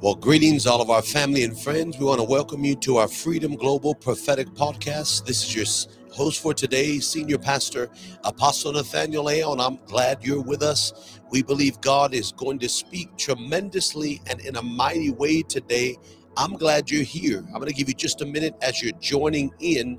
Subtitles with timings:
[0.00, 1.98] Well, greetings, all of our family and friends.
[1.98, 5.24] We want to welcome you to our Freedom Global Prophetic Podcast.
[5.24, 7.88] This is your host for today, Senior Pastor
[8.22, 9.60] Apostle Nathaniel Leon.
[9.60, 11.20] I'm glad you're with us.
[11.30, 15.96] We believe God is going to speak tremendously and in a mighty way today.
[16.36, 17.38] I'm glad you're here.
[17.48, 19.98] I'm going to give you just a minute as you're joining in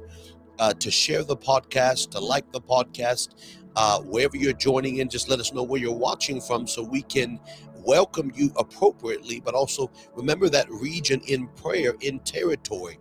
[0.59, 3.30] uh, to share the podcast, to like the podcast.
[3.77, 7.02] Uh, wherever you're joining in, just let us know where you're watching from so we
[7.02, 7.38] can
[7.86, 13.00] welcome you appropriately, but also remember that region in prayer, in territory.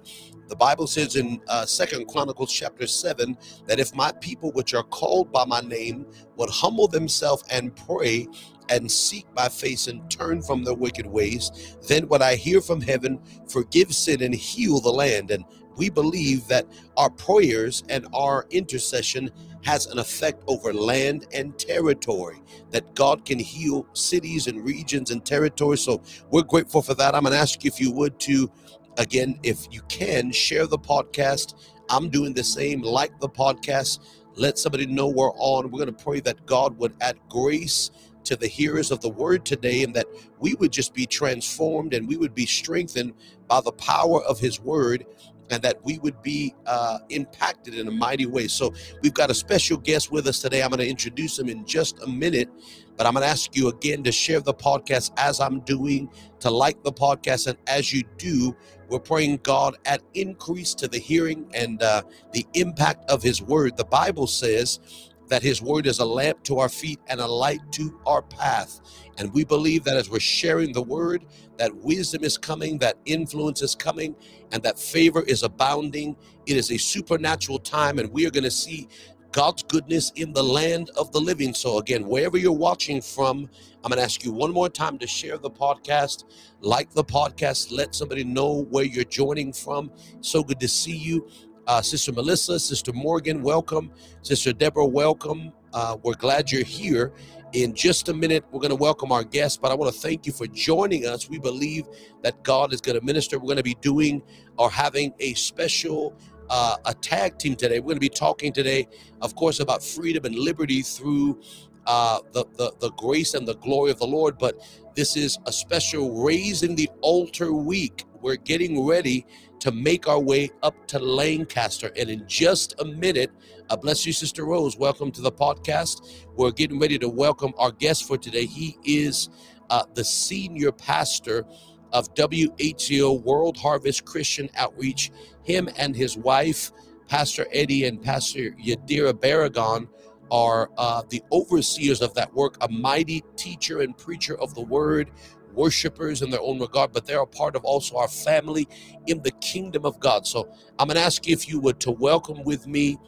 [0.48, 3.36] The Bible says in uh, Second Chronicles chapter seven
[3.66, 8.28] that if my people, which are called by my name, would humble themselves and pray
[8.68, 12.80] and seek my face and turn from their wicked ways, then would I hear from
[12.80, 15.30] heaven, forgive sin and heal the land.
[15.30, 15.44] And
[15.76, 16.66] we believe that
[16.96, 19.30] our prayers and our intercession
[19.64, 25.24] has an effect over land and territory, that God can heal cities and regions and
[25.24, 25.80] territories.
[25.80, 27.14] So we're grateful for that.
[27.14, 28.50] I'm going to ask you if you would to,
[28.98, 31.54] again, if you can, share the podcast.
[31.90, 34.00] I'm doing the same, like the podcast.
[34.36, 35.70] Let somebody know we're on.
[35.70, 37.90] We're going to pray that God would add grace
[38.24, 40.06] to the hearers of the word today and that
[40.38, 43.12] we would just be transformed and we would be strengthened
[43.48, 45.04] by the power of his word
[45.50, 48.48] and that we would be uh, impacted in a mighty way.
[48.48, 50.62] So, we've got a special guest with us today.
[50.62, 52.48] I'm going to introduce him in just a minute,
[52.96, 56.50] but I'm going to ask you again to share the podcast as I'm doing, to
[56.50, 57.46] like the podcast.
[57.46, 58.56] And as you do,
[58.88, 63.76] we're praying God at increase to the hearing and uh, the impact of His word.
[63.76, 64.80] The Bible says,
[65.28, 68.80] that his word is a lamp to our feet and a light to our path.
[69.18, 71.24] And we believe that as we're sharing the word,
[71.58, 74.16] that wisdom is coming, that influence is coming,
[74.52, 76.16] and that favor is abounding.
[76.46, 78.88] It is a supernatural time, and we are going to see
[79.32, 81.54] God's goodness in the land of the living.
[81.54, 83.48] So, again, wherever you're watching from,
[83.82, 86.24] I'm going to ask you one more time to share the podcast,
[86.60, 89.90] like the podcast, let somebody know where you're joining from.
[90.20, 91.28] So good to see you.
[91.66, 93.90] Uh, Sister Melissa, Sister Morgan, welcome.
[94.22, 95.52] Sister Deborah, welcome.
[95.72, 97.12] Uh, we're glad you're here.
[97.54, 100.26] In just a minute, we're going to welcome our guests, but I want to thank
[100.26, 101.30] you for joining us.
[101.30, 101.86] We believe
[102.22, 103.38] that God is going to minister.
[103.38, 104.22] We're going to be doing
[104.58, 106.14] or having a special
[106.50, 107.80] uh, a tag team today.
[107.80, 108.88] We're going to be talking today,
[109.22, 111.40] of course, about freedom and liberty through
[111.86, 114.38] uh, the, the the grace and the glory of the Lord.
[114.38, 114.60] But
[114.94, 118.04] this is a special raising the altar week.
[118.20, 119.26] We're getting ready
[119.64, 121.90] to make our way up to Lancaster.
[121.96, 123.30] And in just a minute,
[123.70, 124.76] uh, bless you, Sister Rose.
[124.76, 126.26] Welcome to the podcast.
[126.36, 128.44] We're getting ready to welcome our guest for today.
[128.44, 129.30] He is
[129.70, 131.46] uh, the senior pastor
[131.94, 135.10] of WHCO World Harvest Christian Outreach.
[135.44, 136.70] Him and his wife,
[137.08, 139.88] Pastor Eddie and Pastor Yadira Barragon,
[140.30, 145.10] are uh, the overseers of that work, a mighty teacher and preacher of the word
[145.54, 148.68] worshipers in their own regard, but they're a part of also our family
[149.06, 150.26] in the kingdom of God.
[150.26, 150.48] So
[150.78, 152.98] I'm going to ask you if you would to welcome with me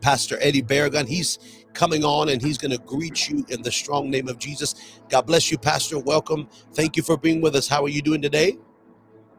[0.00, 1.06] Pastor Eddie Barragon.
[1.06, 1.38] He's
[1.74, 4.74] coming on and he's going to greet you in the strong name of Jesus.
[5.10, 5.98] God bless you, Pastor.
[5.98, 6.48] Welcome.
[6.74, 7.68] Thank you for being with us.
[7.68, 8.58] How are you doing today?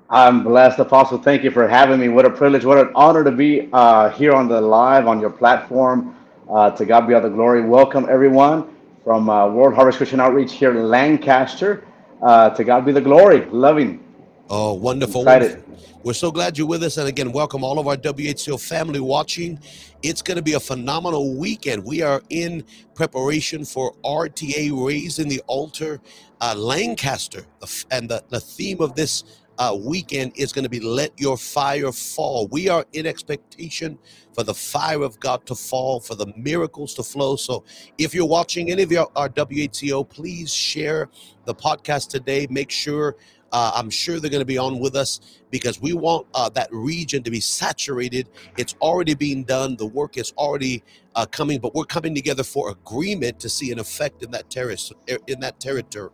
[0.10, 1.20] I'm blessed, Apostle.
[1.20, 2.10] Thank you for having me.
[2.10, 5.30] What a privilege, what an honor to be uh, here on the live on your
[5.32, 6.16] platform.
[6.50, 7.62] Uh, to God be all the glory.
[7.64, 8.74] Welcome, everyone,
[9.04, 11.86] from uh, World Harvest Christian Outreach here in Lancaster.
[12.24, 13.46] Uh, to God be the glory.
[13.48, 14.02] Loving.
[14.50, 15.26] Oh, wonderful.
[15.26, 15.62] wonderful.
[16.04, 16.98] We're so glad you're with us.
[16.98, 19.60] And again, welcome all of our WHCO family watching.
[20.04, 21.84] It's going to be a phenomenal weekend.
[21.84, 22.64] We are in
[22.96, 26.00] preparation for RTA Raising the Altar
[26.40, 27.46] uh, Lancaster.
[27.92, 29.24] And the, the theme of this
[29.58, 32.48] uh, weekend is going to be Let Your Fire Fall.
[32.48, 33.98] We are in expectation
[34.34, 37.36] for the fire of God to fall, for the miracles to flow.
[37.36, 37.64] So
[37.98, 41.10] if you're watching any of your, our WHCO, please share
[41.46, 42.48] the podcast today.
[42.50, 43.16] Make sure
[43.54, 45.22] uh, I'm sure they're going to be on with us
[45.52, 48.30] because we want uh, that region to be saturated.
[48.58, 49.78] It's already being done.
[49.78, 50.84] The work is already
[51.16, 54.92] uh, coming, but we're coming together for agreement to see an effect in that terrace
[55.28, 56.12] in that territory.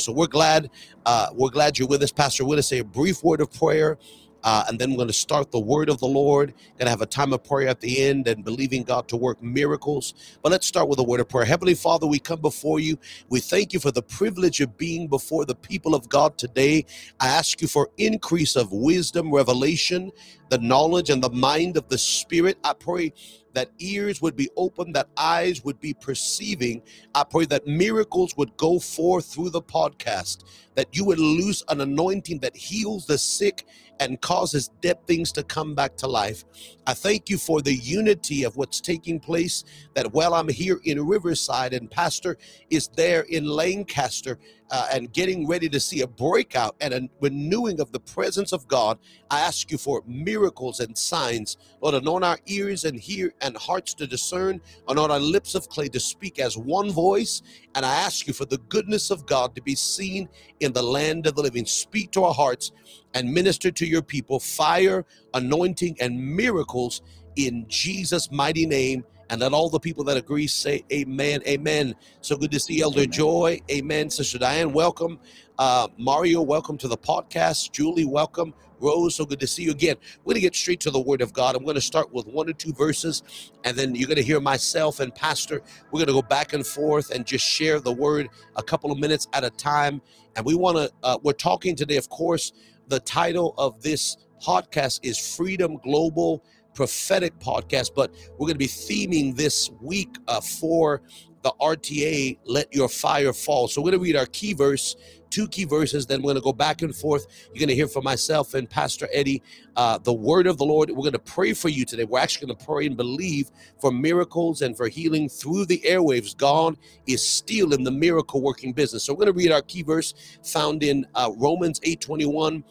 [0.00, 0.70] So we're glad
[1.06, 2.44] uh, we're glad you're with us, Pastor.
[2.44, 3.98] To say a brief word of prayer.
[4.44, 6.54] Uh, and then we're going to start the word of the Lord.
[6.78, 9.42] Going to have a time of prayer at the end and believing God to work
[9.42, 10.14] miracles.
[10.42, 11.44] But let's start with a word of prayer.
[11.44, 12.98] Heavenly Father, we come before you.
[13.28, 16.86] We thank you for the privilege of being before the people of God today.
[17.20, 20.12] I ask you for increase of wisdom, revelation,
[20.50, 22.58] the knowledge, and the mind of the Spirit.
[22.64, 23.12] I pray
[23.54, 26.82] that ears would be open, that eyes would be perceiving.
[27.14, 30.44] I pray that miracles would go forth through the podcast,
[30.76, 33.66] that you would loose an anointing that heals the sick
[34.00, 36.44] and causes dead things to come back to life.
[36.86, 39.62] I thank you for the unity of what's taking place.
[39.94, 42.36] That while I'm here in Riverside and Pastor
[42.70, 44.38] is there in Lancaster,
[44.70, 48.66] uh, and getting ready to see a breakout and a renewing of the presence of
[48.68, 48.98] God,
[49.30, 51.56] I ask you for miracles and signs.
[51.80, 55.88] Lord, anoint our ears and hear and hearts to discern, anoint our lips of clay
[55.88, 57.42] to speak as one voice.
[57.74, 60.28] And I ask you for the goodness of God to be seen
[60.60, 61.66] in the land of the living.
[61.66, 62.72] Speak to our hearts
[63.14, 64.40] and minister to your people.
[64.40, 67.02] Fire, anointing, and miracles
[67.36, 69.04] in Jesus' mighty name.
[69.30, 71.40] And let all the people that agree say amen.
[71.46, 71.94] Amen.
[72.20, 73.12] So good to see Elder amen.
[73.12, 73.60] Joy.
[73.70, 74.10] Amen.
[74.10, 75.20] Sister Diane, welcome.
[75.56, 77.70] Uh, Mario, welcome to the podcast.
[77.70, 78.52] Julie, welcome.
[78.80, 79.94] Rose, so good to see you again.
[80.24, 81.54] We're going to get straight to the Word of God.
[81.54, 83.22] I'm going to start with one or two verses,
[83.62, 85.62] and then you're going to hear myself and Pastor.
[85.92, 88.98] We're going to go back and forth and just share the Word a couple of
[88.98, 90.00] minutes at a time.
[90.34, 92.52] And we want to, uh, we're talking today, of course,
[92.88, 96.42] the title of this podcast is Freedom Global
[96.74, 101.02] prophetic podcast, but we're going to be theming this week uh, for
[101.42, 103.68] the RTA, Let Your Fire Fall.
[103.68, 104.96] So we're going to read our key verse,
[105.30, 107.26] two key verses, then we're going to go back and forth.
[107.46, 109.42] You're going to hear from myself and Pastor Eddie
[109.76, 110.90] uh, the word of the Lord.
[110.90, 112.04] We're going to pray for you today.
[112.04, 113.50] We're actually going to pray and believe
[113.80, 116.36] for miracles and for healing through the airwaves.
[116.36, 116.76] God
[117.06, 119.04] is still in the miracle working business.
[119.04, 120.14] So we're going to read our key verse
[120.44, 122.64] found in uh, Romans 8 21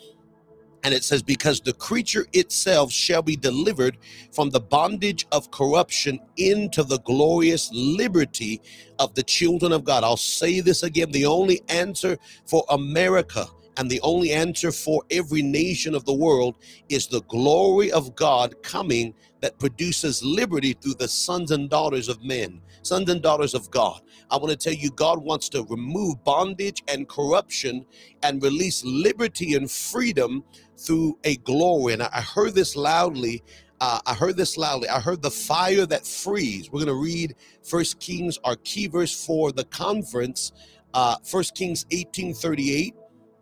[0.84, 3.98] and it says, Because the creature itself shall be delivered
[4.32, 8.62] from the bondage of corruption into the glorious liberty
[9.00, 10.04] of the children of God.
[10.04, 13.48] I'll say this again the only answer for America
[13.80, 16.58] and the only answer for every nation of the world
[16.90, 22.24] is the glory of God coming that produces liberty through the sons and daughters of
[22.24, 24.02] men, sons and daughters of God.
[24.32, 27.88] I want to tell you, God wants to remove bondage and corruption
[28.24, 30.46] and release liberty and freedom
[30.78, 31.94] through a glory.
[31.96, 33.44] And I heard this loudly.
[33.82, 34.90] Uh, I heard this loudly.
[34.90, 36.72] I heard the fire that frees.
[36.72, 40.54] We're going to read First Kings, our key verse for the conference.
[40.94, 42.96] Uh, First Kings 1838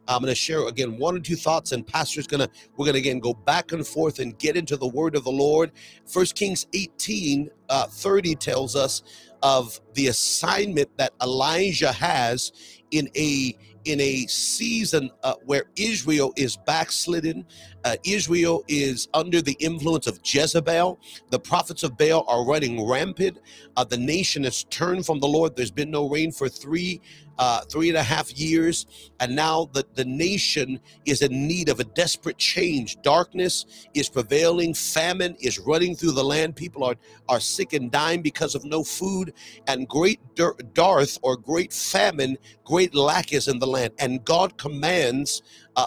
[0.07, 2.94] I'm going to share again one or two thoughts, and Pastor's going to we're going
[2.94, 5.71] to again go back and forth and get into the Word of the Lord.
[6.06, 9.04] First Kings 18 uh, 30 tells us
[9.44, 12.51] of the assignment that Elijah has
[12.92, 17.45] in a in a season uh, where Israel is backslidden,
[17.87, 20.99] uh, Israel is under the influence of Jezebel.
[21.29, 23.39] The prophets of Baal are running rampant.
[23.77, 25.55] Uh, the nation has turned from the Lord.
[25.55, 27.01] There's been no rain for three
[27.37, 28.87] uh, three and a half years,
[29.19, 32.99] and now the, the nation is in need of a desperate change.
[33.03, 36.55] Darkness is prevailing, famine is running through the land.
[36.55, 36.95] People are,
[37.29, 39.33] are sick and dying because of no food,
[39.67, 43.93] and great dearth or great famine, great lack is in the land.
[43.99, 45.41] And God commands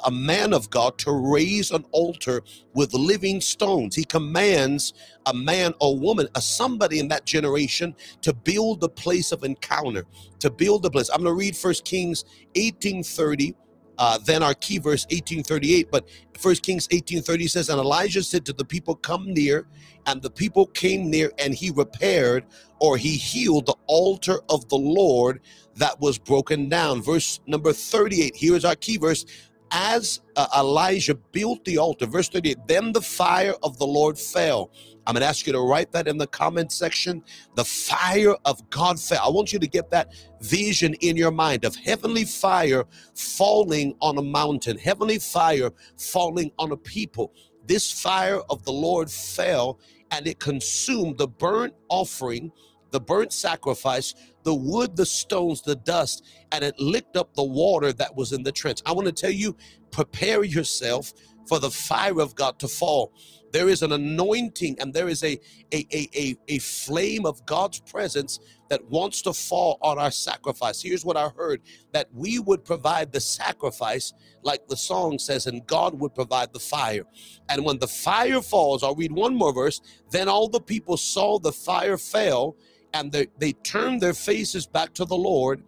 [0.04, 2.42] a man of God to raise an altar
[2.74, 3.96] with living stones.
[3.96, 4.94] He commands
[5.26, 10.04] a man or woman, a somebody in that generation to build the place of encounter,
[10.40, 11.10] to build the place.
[11.10, 12.24] I'm going to read First Kings
[12.56, 13.54] 1830.
[13.98, 16.08] Uh, then our key verse 1838 but
[16.38, 19.66] first kings 1830 says and elijah said to the people come near
[20.06, 22.44] and the people came near and he repaired
[22.80, 25.40] or he healed the altar of the lord
[25.76, 29.26] that was broken down verse number 38 here's our key verse
[29.72, 34.70] as uh, Elijah built the altar, verse 38, then the fire of the Lord fell.
[35.06, 37.22] I'm going to ask you to write that in the comment section.
[37.56, 39.20] The fire of God fell.
[39.24, 42.84] I want you to get that vision in your mind of heavenly fire
[43.14, 47.32] falling on a mountain, heavenly fire falling on a people.
[47.66, 52.52] This fire of the Lord fell and it consumed the burnt offering
[52.90, 57.92] the burnt sacrifice, the wood, the stones, the dust, and it licked up the water
[57.92, 58.80] that was in the trench.
[58.86, 59.56] I want to tell you,
[59.90, 61.12] prepare yourself
[61.48, 63.12] for the fire of God to fall.
[63.52, 65.38] There is an anointing and there is a,
[65.72, 70.80] a, a, a, a flame of God's presence that wants to fall on our sacrifice.
[70.80, 71.60] Here's what I heard
[71.92, 76.60] that we would provide the sacrifice, like the song says, and God would provide the
[76.60, 77.02] fire.
[77.48, 79.80] And when the fire falls, I'll read one more verse.
[80.12, 82.56] Then all the people saw the fire fell
[82.94, 85.62] and they, they turn their faces back to the Lord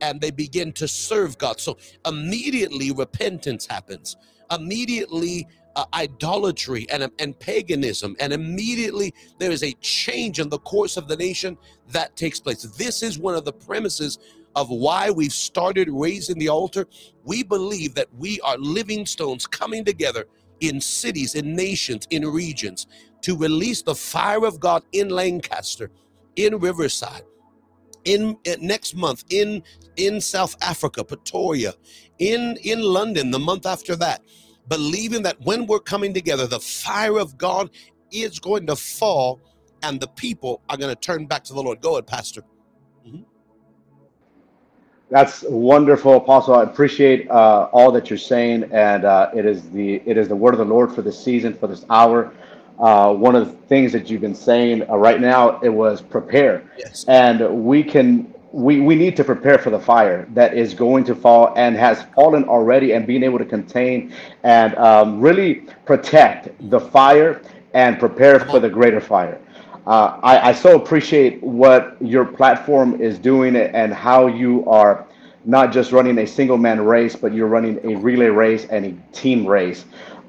[0.00, 1.60] and they begin to serve God.
[1.60, 4.16] So immediately repentance happens.
[4.50, 10.96] Immediately uh, idolatry and, and paganism, and immediately there is a change in the course
[10.96, 11.58] of the nation
[11.88, 12.62] that takes place.
[12.62, 14.18] This is one of the premises
[14.54, 16.86] of why we've started raising the altar.
[17.24, 20.26] We believe that we are living stones coming together
[20.60, 22.86] in cities, in nations, in regions
[23.20, 25.90] to release the fire of God in Lancaster
[26.36, 27.22] in Riverside,
[28.04, 29.62] in, in, next month in
[29.96, 31.72] in South Africa, Pretoria,
[32.18, 34.22] in in London the month after that,
[34.68, 37.70] believing that when we're coming together, the fire of God
[38.12, 39.40] is going to fall
[39.82, 41.80] and the people are going to turn back to the Lord.
[41.80, 42.42] Go ahead, Pastor.
[43.06, 43.22] Mm-hmm.
[45.10, 46.56] That's wonderful, Apostle.
[46.56, 50.36] I appreciate uh, all that you're saying, and uh, it is the it is the
[50.36, 52.32] word of the Lord for this season, for this hour.
[52.78, 56.62] Uh, one of the things that you've been saying uh, right now it was prepare,
[56.78, 57.04] Yes.
[57.08, 61.14] and we can we we need to prepare for the fire that is going to
[61.14, 66.80] fall and has fallen already, and being able to contain and um, really protect the
[66.80, 67.40] fire
[67.74, 69.38] and prepare for the greater fire.
[69.86, 75.06] Uh, I, I so appreciate what your platform is doing and how you are
[75.44, 78.92] not just running a single man race, but you're running a relay race and a
[79.16, 79.84] team race.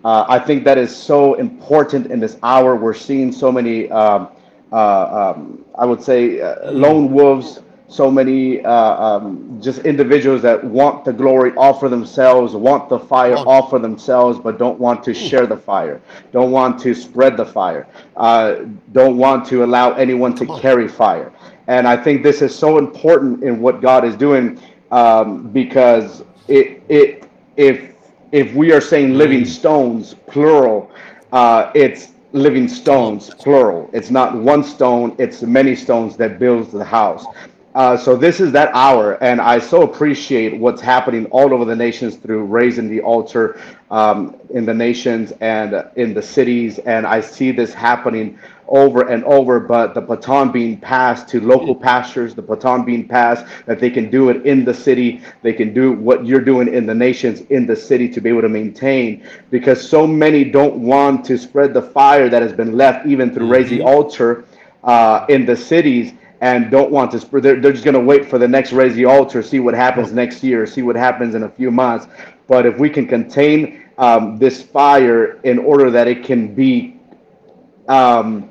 [0.07, 2.77] Uh, I think that is so important in this hour.
[2.77, 4.29] We're seeing so many, um,
[4.71, 7.59] uh, um, I would say, uh, lone wolves,
[7.89, 12.99] so many uh, um, just individuals that want the glory all for themselves, want the
[12.99, 15.29] fire all for themselves, but don't want to Mm.
[15.29, 15.99] share the fire,
[16.31, 17.85] don't want to spread the fire,
[18.15, 18.55] uh,
[18.93, 21.31] don't want to allow anyone to carry fire.
[21.67, 24.57] And I think this is so important in what God is doing
[24.91, 27.25] um, because it it
[27.57, 27.96] if
[28.31, 29.45] if we are saying living Mm.
[29.45, 30.91] stones plural,
[31.31, 33.89] uh, it's living stones plural.
[33.93, 37.25] It's not one stone; it's many stones that builds the house.
[37.75, 41.75] Uh, so this is that hour, and I so appreciate what's happening all over the
[41.75, 43.59] nations through raising the altar
[43.91, 49.23] um, in the nations and in the cities, and I see this happening over and
[49.25, 49.59] over.
[49.59, 51.75] But the baton being passed to local Mm.
[51.75, 55.73] pastors, the baton being passed that they can do it in the city, they can
[55.73, 59.23] do what you're doing in the nations, in the city to be able to maintain,
[59.49, 63.47] because so many don't want to spread the fire that has been left even through
[63.47, 64.45] raise the hmm altar
[64.83, 67.43] uh, in the cities and don't want to spread.
[67.43, 70.11] They're, they're just going to wait for the next raise the altar, see what happens
[70.11, 70.13] on.
[70.13, 72.07] next year, see what happens in a few months.
[72.47, 76.95] But if we can contain um, this fire in order that it can be
[77.87, 78.49] um,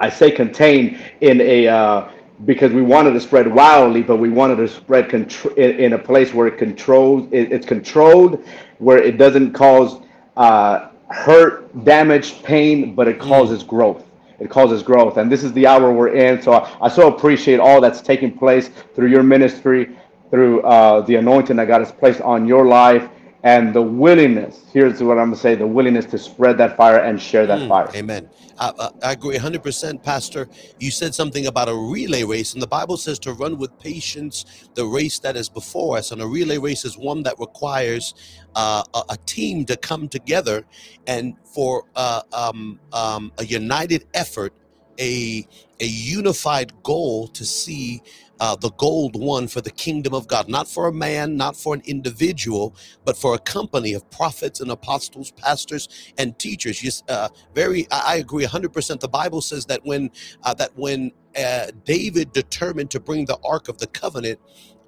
[0.00, 2.10] I say contained in a uh,
[2.46, 5.98] because we wanted to spread wildly, but we wanted to spread contr- in, in a
[5.98, 8.44] place where it controls it, it's controlled,
[8.78, 10.00] where it doesn't cause
[10.36, 13.28] uh, hurt, damage, pain, but it Mm.
[13.28, 14.04] causes growth.
[14.40, 16.42] It causes growth, and this is the hour we're in.
[16.42, 19.96] So I, I so appreciate all that's taking place through your ministry,
[20.30, 23.08] through uh, the anointing that God has placed on your life,
[23.48, 24.54] and the willingness.
[24.72, 27.68] Here's what I'm gonna say: the willingness to spread that fire and share that Mm,
[27.68, 27.96] fire.
[27.96, 28.30] amen.
[28.58, 30.48] I, I, I agree 100%, Pastor.
[30.80, 34.46] You said something about a relay race, and the Bible says to run with patience
[34.74, 36.12] the race that is before us.
[36.12, 38.14] And a relay race is one that requires
[38.56, 40.64] uh, a, a team to come together
[41.06, 44.54] and for uh, um, um, a united effort,
[45.00, 45.46] a,
[45.80, 48.02] a unified goal to see
[48.40, 51.74] uh, the gold won for the kingdom of God, not for a man, not for
[51.74, 56.82] an individual, but for a company of prophets and apostles, pastors, and teachers.
[56.84, 59.00] Yes, uh, very, I I agree 100%.
[59.00, 60.10] The Bible says that when
[60.44, 64.40] uh, that when uh, David determined to bring the Ark of the Covenant,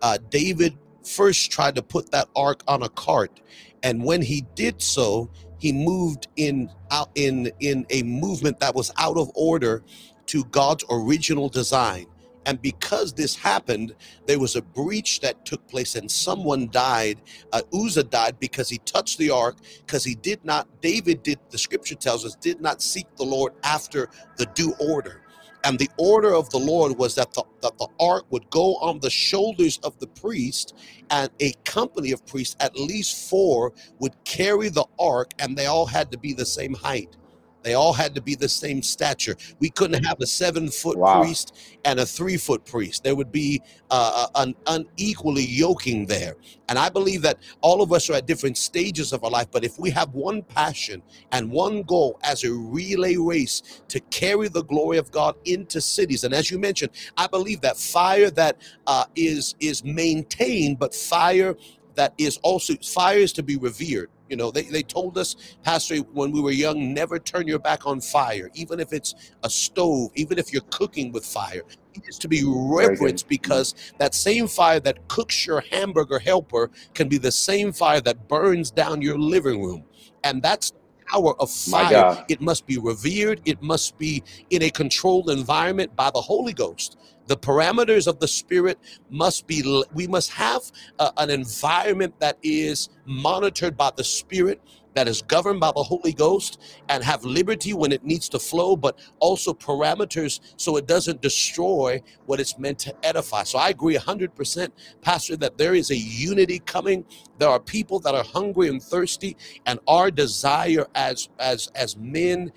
[0.03, 3.41] uh, David first tried to put that ark on a cart,
[3.83, 8.93] and when he did so, he moved in out in in a movement that was
[8.99, 9.85] out of order
[10.29, 12.07] to God's original design.
[12.47, 13.95] And because this happened,
[14.27, 17.23] there was a breach that took place, and someone died.
[17.53, 19.57] Uh, Uzzah died because he touched the ark
[19.87, 23.53] because he did not david did the scripture tells us did not seek the lord
[23.65, 25.23] after the due order
[25.65, 29.01] and the order of the lord was that the, that the ark would go on
[29.01, 30.77] the shoulders of the priest
[31.11, 35.87] and a company of priests at least four would carry the ark and they all
[35.87, 37.17] had to be the same height
[37.63, 39.37] they all had to be the same stature.
[39.61, 41.21] We couldn't have a seven foot Wow.
[41.23, 43.05] priest and a three foot priest.
[43.05, 46.37] There would be uh, an unequally yoking there.
[46.69, 49.65] And I believe that all of us are at different stages of our life, but
[49.65, 51.03] if we have one passion
[51.33, 56.25] and one goal as a relay race to carry the glory of God into cities,
[56.25, 61.57] and as you mentioned, I believe that fire that uh, is is maintained, but fire
[61.97, 64.11] that is also fire is to be revered.
[64.31, 67.85] You know, they, they told us, Pastor, when we were young, never turn your back
[67.87, 71.63] on fire, even if it's a stove, even if you're cooking with fire.
[71.95, 77.09] It is to be reverenced because that same fire that cooks your hamburger helper can
[77.09, 79.85] be the same fire that burns down your living room.
[80.23, 80.77] And that's the
[81.09, 81.91] power of fire.
[82.29, 86.97] It must be revered, it must be in a controlled environment by the Holy Ghost.
[87.31, 88.79] The parameters of the Spirit
[89.11, 89.63] must be,
[89.95, 90.63] we must have
[91.01, 94.63] a- an environment that is monitored by the Spirit,
[94.95, 98.77] that is governed by the Holy Ghost, and have liberty when it needs to flow,
[98.77, 103.43] but also parameters so it doesn't destroy what it's meant to edify.
[103.45, 104.69] So I agree 100%,
[105.03, 107.05] Pastor, that there is a unity coming.
[107.39, 112.53] There are people that are hungry and thirsty, and our desire as as as men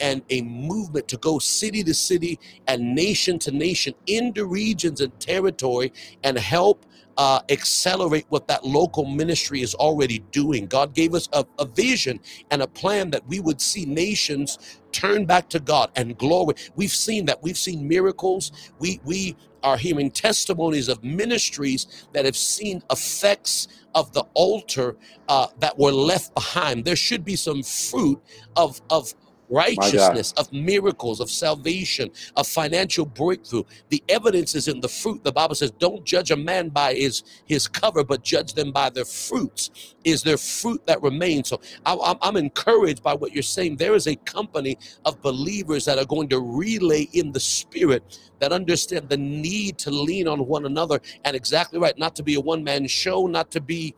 [0.00, 5.18] and a movement to go city to city and nation to nation into regions and
[5.18, 6.86] territory and help
[7.18, 10.66] uh, accelerate what that local ministry is already doing.
[10.66, 15.26] God gave us a, a vision and a plan that we would see nations turn
[15.26, 16.54] back to God and glory.
[16.76, 17.42] We've seen that.
[17.42, 18.52] We've seen miracles.
[18.78, 24.96] We we are hearing testimonies of ministries that have seen effects of the altar
[25.28, 26.84] uh, that were left behind.
[26.84, 28.20] There should be some fruit
[28.56, 29.14] of of
[29.52, 33.64] righteousness, of miracles, of salvation, of financial breakthrough.
[33.90, 35.24] The evidence is in the fruit.
[35.24, 38.90] The Bible says, "Don't judge a man by his his cover, but judge them by
[38.90, 39.70] their fruits."
[40.04, 41.50] Is there fruit that remains?
[41.50, 43.76] So I, I'm, I'm encouraged by what you're saying.
[43.78, 48.02] There is a company of believers that are going to relay in the spirit
[48.40, 52.34] that understand the need to lean on one another and exactly right, not to be
[52.36, 53.94] a one man show, not to be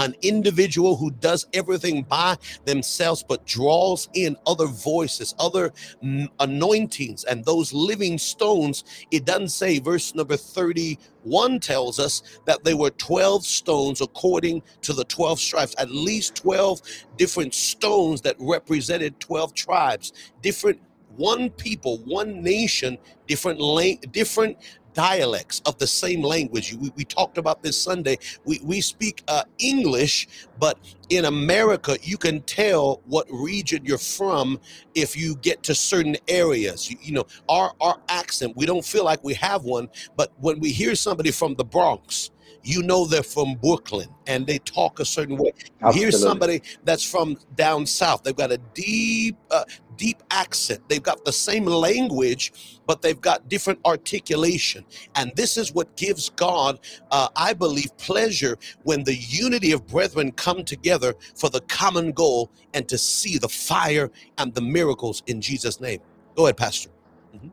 [0.00, 5.72] an individual who does everything by themselves but draws in other voices other
[6.40, 8.84] anointings and those living stones.
[9.10, 14.92] It doesn't say verse number 31 tells us that they were 12 stones according to
[14.92, 16.82] the 12 stripes at least 12
[17.16, 20.12] different stones that represented 12 tribes.
[20.42, 20.80] Different
[21.16, 24.56] one people, one nation, different lang- different
[24.94, 26.74] dialects of the same language.
[26.74, 28.18] We, we talked about this Sunday.
[28.44, 30.28] We, we speak uh, English,
[30.58, 30.78] but
[31.08, 34.60] in America, you can tell what region you're from
[34.94, 36.90] if you get to certain areas.
[36.90, 40.60] You, you know, our, our accent, we don't feel like we have one, but when
[40.60, 42.30] we hear somebody from the Bronx,
[42.62, 45.52] you know they're from Brooklyn and they talk a certain way.
[45.92, 48.22] Here's somebody that's from down south.
[48.22, 49.64] They've got a deep, uh,
[49.96, 50.80] deep accent.
[50.88, 52.52] They've got the same language,
[52.86, 54.84] but they've got different articulation.
[55.14, 60.32] And this is what gives God, uh, I believe, pleasure when the unity of brethren
[60.32, 65.40] come together for the common goal and to see the fire and the miracles in
[65.40, 66.00] Jesus' name.
[66.36, 66.90] Go ahead, Pastor.
[67.34, 67.48] Mm-hmm.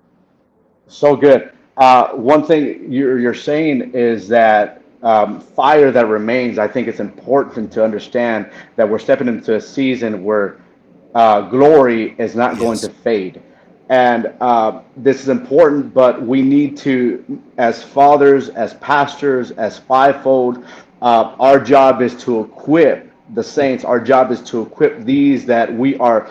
[0.88, 1.52] So good.
[1.78, 7.00] Uh, one thing you're, you're saying is that um, fire that remains, I think it's
[7.00, 10.60] important to understand that we're stepping into a season where
[11.14, 12.62] uh, glory is not yes.
[12.62, 13.42] going to fade.
[13.90, 20.66] And uh, this is important, but we need to, as fathers, as pastors, as fivefold,
[21.02, 23.86] uh, our job is to equip the saints.
[23.86, 26.30] Our job is to equip these that we are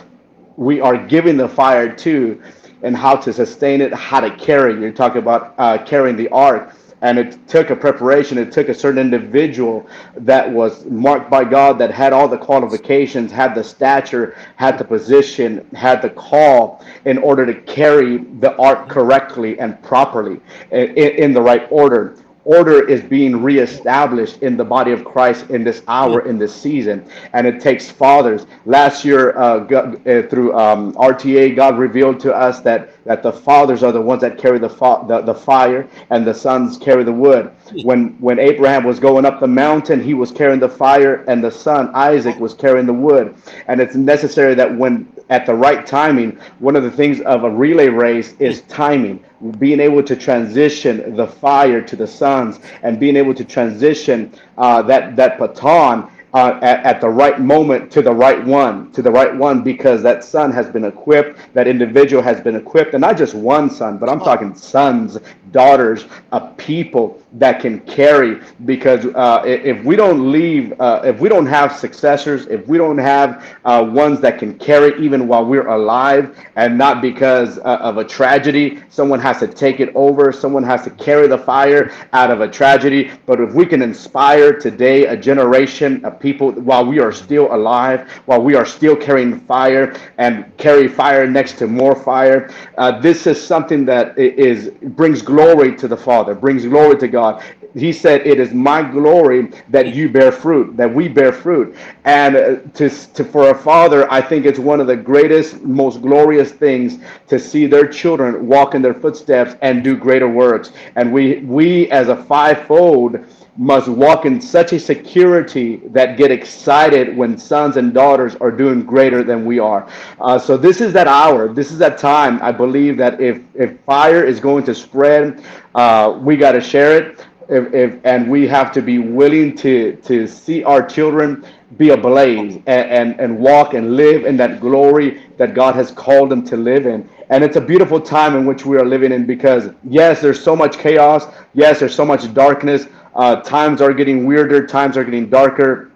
[0.57, 2.43] we are giving the fire to,
[2.83, 4.81] and how to sustain it, how to carry.
[4.81, 8.75] You're talking about uh, carrying the ark and it took a preparation it took a
[8.75, 14.37] certain individual that was marked by god that had all the qualifications had the stature
[14.57, 20.41] had the position had the call in order to carry the ark correctly and properly
[20.71, 25.65] in, in the right order order is being reestablished in the body of Christ in
[25.65, 27.05] this hour, in this season.
[27.33, 28.47] And it takes fathers.
[28.65, 33.83] Last year, uh, uh, through um, RTA, God revealed to us that, that the fathers
[33.83, 37.13] are the ones that carry the, fa- the, the fire and the sons carry the
[37.13, 37.51] wood.
[37.83, 41.51] When, when Abraham was going up the mountain, he was carrying the fire, and the
[41.51, 43.35] son, Isaac, was carrying the wood.
[43.67, 47.51] And it's necessary that when at the right timing, one of the things of a
[47.51, 49.25] relay race is timing
[49.59, 54.83] being able to transition the fire to the sons and being able to transition uh,
[54.83, 59.11] that that baton uh, at, at, the right moment to the right one, to the
[59.11, 63.17] right one, because that son has been equipped, that individual has been equipped, and not
[63.17, 65.19] just one son, but I'm talking sons,
[65.51, 68.41] daughters, a people that can carry.
[68.65, 72.99] Because uh, if we don't leave, uh, if we don't have successors, if we don't
[72.99, 77.99] have uh, ones that can carry even while we're alive, and not because uh, of
[77.99, 82.31] a tragedy, someone has to take it over, someone has to carry the fire out
[82.31, 83.11] of a tragedy.
[83.27, 88.11] But if we can inspire today a generation of people while we are still alive,
[88.27, 93.27] while we are still carrying fire and carry fire next to more fire, uh, this
[93.27, 97.26] is something that is brings glory to the Father, brings glory to God.
[97.75, 102.37] He said, "It is my glory that you bear fruit, that we bear fruit." And
[102.37, 106.53] uh, to, to for a father, I think it's one of the greatest, most glorious
[106.53, 110.73] things to see their children walk in their footsteps and do greater works.
[110.97, 113.19] And we we as a fivefold
[113.57, 118.83] must walk in such a security that get excited when sons and daughters are doing
[118.83, 119.89] greater than we are.
[120.21, 121.53] Uh, so this is that hour.
[121.53, 122.39] This is that time.
[122.43, 125.43] I believe that if if fire is going to spread,
[125.77, 127.27] uh, we got to share it.
[127.49, 132.57] If, if, and we have to be willing to to see our children be ablaze
[132.67, 136.57] and, and and walk and live in that glory that God has called them to
[136.57, 137.09] live in.
[137.29, 140.57] And it's a beautiful time in which we are living in because yes, there's so
[140.57, 141.33] much chaos.
[141.55, 142.87] Yes, there's so much darkness.
[143.15, 145.93] Uh, times are getting weirder, times are getting darker.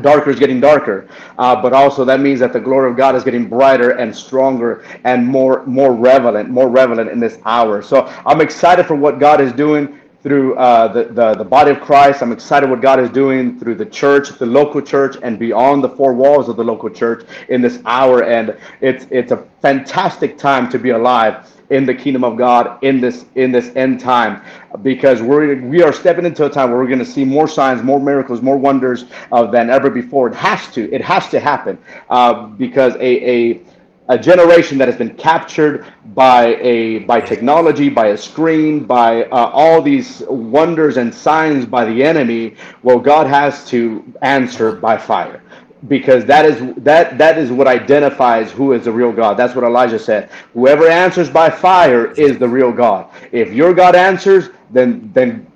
[0.00, 3.24] Darker is getting darker, uh, but also that means that the glory of God is
[3.24, 7.82] getting brighter and stronger and more more relevant, more relevant in this hour.
[7.82, 11.80] So I'm excited for what God is doing through uh, the, the, the body of
[11.80, 12.20] Christ.
[12.20, 15.88] I'm excited what God is doing through the church, the local church, and beyond the
[15.88, 18.24] four walls of the local church in this hour.
[18.24, 23.00] And it's it's a fantastic time to be alive in the kingdom of God in
[23.00, 24.42] this in this end time
[24.82, 27.84] because we're we are stepping into a time where we're going to see more signs,
[27.84, 30.26] more miracles, more wonders uh, than ever before.
[30.26, 31.78] It has to it has to happen
[32.10, 33.60] uh, because a, a
[34.08, 39.50] a generation that has been captured by a by technology, by a screen, by uh,
[39.52, 42.56] all these wonders and signs by the enemy.
[42.82, 45.42] Well, God has to answer by fire
[45.88, 49.36] because that is that that is what identifies who is the real God.
[49.36, 50.30] That's what Elijah said.
[50.54, 53.10] Whoever answers by fire is the real God.
[53.32, 55.46] If your God answers, then then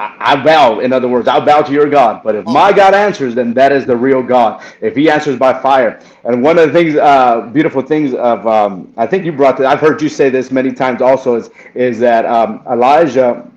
[0.00, 0.80] I, bow.
[0.80, 2.22] In other words, I bow to your God.
[2.22, 4.62] But if my God answers, then that is the real God.
[4.80, 8.92] If He answers by fire, and one of the things, uh, beautiful things of, um,
[8.96, 9.66] I think you brought this.
[9.66, 11.02] I've heard you say this many times.
[11.02, 13.50] Also, is is that um, Elijah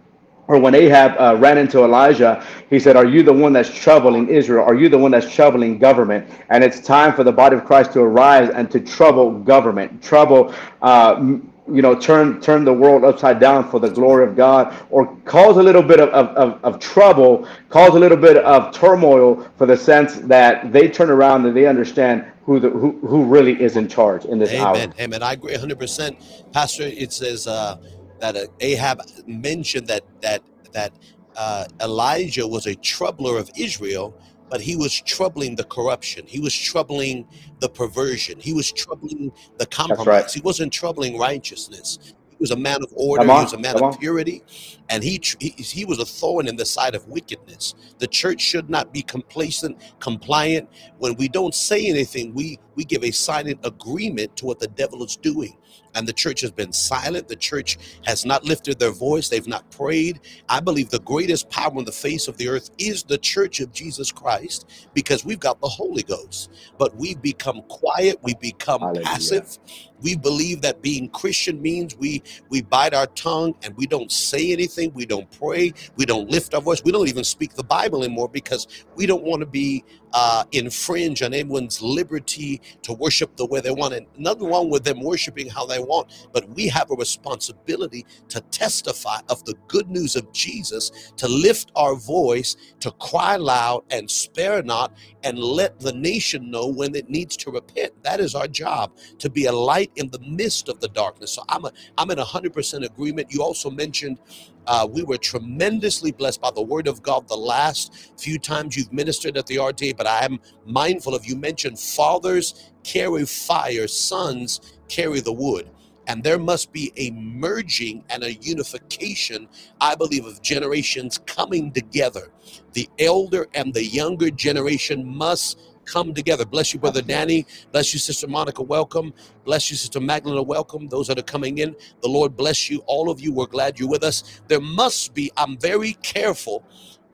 [0.51, 4.27] or when Ahab uh, ran into Elijah, he said, Are you the one that's troubling
[4.27, 4.65] Israel?
[4.65, 6.29] Are you the one that's troubling government?
[6.49, 10.53] And it's time for the body of Christ to arise and to trouble government, trouble,
[10.81, 11.37] uh,
[11.73, 15.57] you know, turn turn the world upside down for the glory of God, or cause
[15.57, 19.77] a little bit of, of, of, trouble, cause a little bit of turmoil for the
[19.77, 23.87] sense that they turn around and they understand who the who, who really is in
[23.87, 24.89] charge in this Amen.
[24.89, 24.93] hour.
[24.99, 25.23] Amen.
[25.23, 26.51] I agree 100%.
[26.51, 27.77] Pastor, it says, uh,
[28.21, 30.93] that uh, Ahab mentioned that that that
[31.35, 34.15] uh, Elijah was a troubler of Israel,
[34.51, 36.25] but he was troubling the corruption.
[36.27, 37.25] He was troubling
[37.61, 38.37] the perversion.
[38.37, 40.05] He was troubling the compromise.
[40.05, 40.29] Right.
[40.29, 42.13] He wasn't troubling righteousness.
[42.29, 43.23] He was a man of order.
[43.23, 44.43] He was a man of purity,
[44.91, 47.75] and he, he he was a thorn in the side of wickedness.
[47.99, 50.69] The church should not be complacent, compliant.
[50.99, 55.03] When we don't say anything, we we give a silent agreement to what the devil
[55.05, 55.57] is doing
[55.95, 57.27] and the church has been silent.
[57.27, 59.29] The church has not lifted their voice.
[59.29, 60.19] They've not prayed.
[60.49, 63.71] I believe the greatest power on the face of the earth is the church of
[63.71, 66.51] Jesus Christ because we've got the Holy Ghost.
[66.77, 68.19] But we've become quiet.
[68.23, 69.05] We become Hallelujah.
[69.05, 69.57] passive.
[70.01, 74.51] We believe that being Christian means we we bite our tongue and we don't say
[74.51, 74.80] anything.
[74.87, 75.73] We don't pray.
[75.97, 76.83] We don't lift our voice.
[76.83, 81.21] We don't even speak the Bible anymore because we don't want to be uh, infringe
[81.21, 83.93] on anyone's liberty to worship the way they want.
[83.93, 88.41] And nothing wrong with them worshiping how they want, but we have a responsibility to
[88.51, 94.09] testify of the good news of Jesus, to lift our voice, to cry loud and
[94.09, 94.93] spare not,
[95.23, 97.91] and let the nation know when it needs to repent.
[98.03, 101.33] That is our job to be a light in the midst of the darkness.
[101.33, 103.33] So I'm a, I'm in 100% agreement.
[103.33, 104.19] You also mentioned
[104.67, 108.93] uh, we were tremendously blessed by the word of God the last few times you've
[108.93, 114.59] ministered at the RTA, but I am mindful of you mentioned fathers carry fire, sons
[114.87, 115.69] carry the wood.
[116.07, 119.47] And there must be a merging and a unification,
[119.79, 122.31] I believe, of generations coming together.
[122.73, 126.45] The elder and the younger generation must come together.
[126.45, 127.45] Bless you, Brother Danny.
[127.71, 128.63] Bless you, Sister Monica.
[128.63, 129.13] Welcome.
[129.45, 130.41] Bless you, Sister Magdalena.
[130.41, 130.87] Welcome.
[130.87, 132.81] Those that are coming in, the Lord bless you.
[132.87, 134.41] All of you, we're glad you're with us.
[134.47, 136.65] There must be, I'm very careful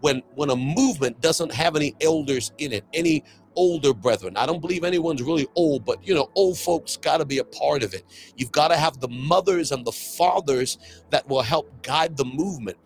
[0.02, 3.24] when when a movement doesn't have any elders in it, any
[3.56, 4.38] older brethren.
[4.38, 7.44] I don't believe anyone's really old, but you know, old folks got to be a
[7.44, 8.04] part of it.
[8.38, 10.78] You've got to have the mothers and the fathers
[11.10, 12.78] that will help guide the movement.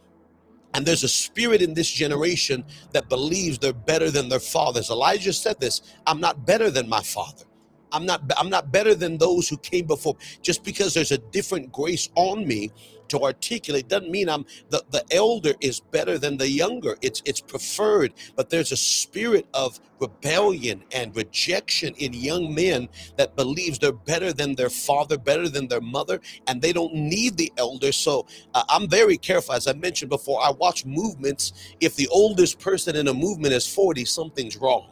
[0.73, 4.89] And there's a spirit in this generation that believes they're better than their fathers.
[4.89, 7.43] Elijah said this I'm not better than my father.
[7.91, 10.15] I'm not I'm not better than those who came before.
[10.41, 12.71] Just because there's a different grace on me
[13.11, 16.97] to articulate doesn't mean I'm the, the elder is better than the younger.
[17.01, 23.35] It's it's preferred, but there's a spirit of rebellion and rejection in young men that
[23.35, 27.51] believes they're better than their father, better than their mother, and they don't need the
[27.57, 27.91] elder.
[27.91, 29.53] So uh, I'm very careful.
[29.53, 31.75] As I mentioned before, I watch movements.
[31.79, 34.91] If the oldest person in a movement is 40, something's wrong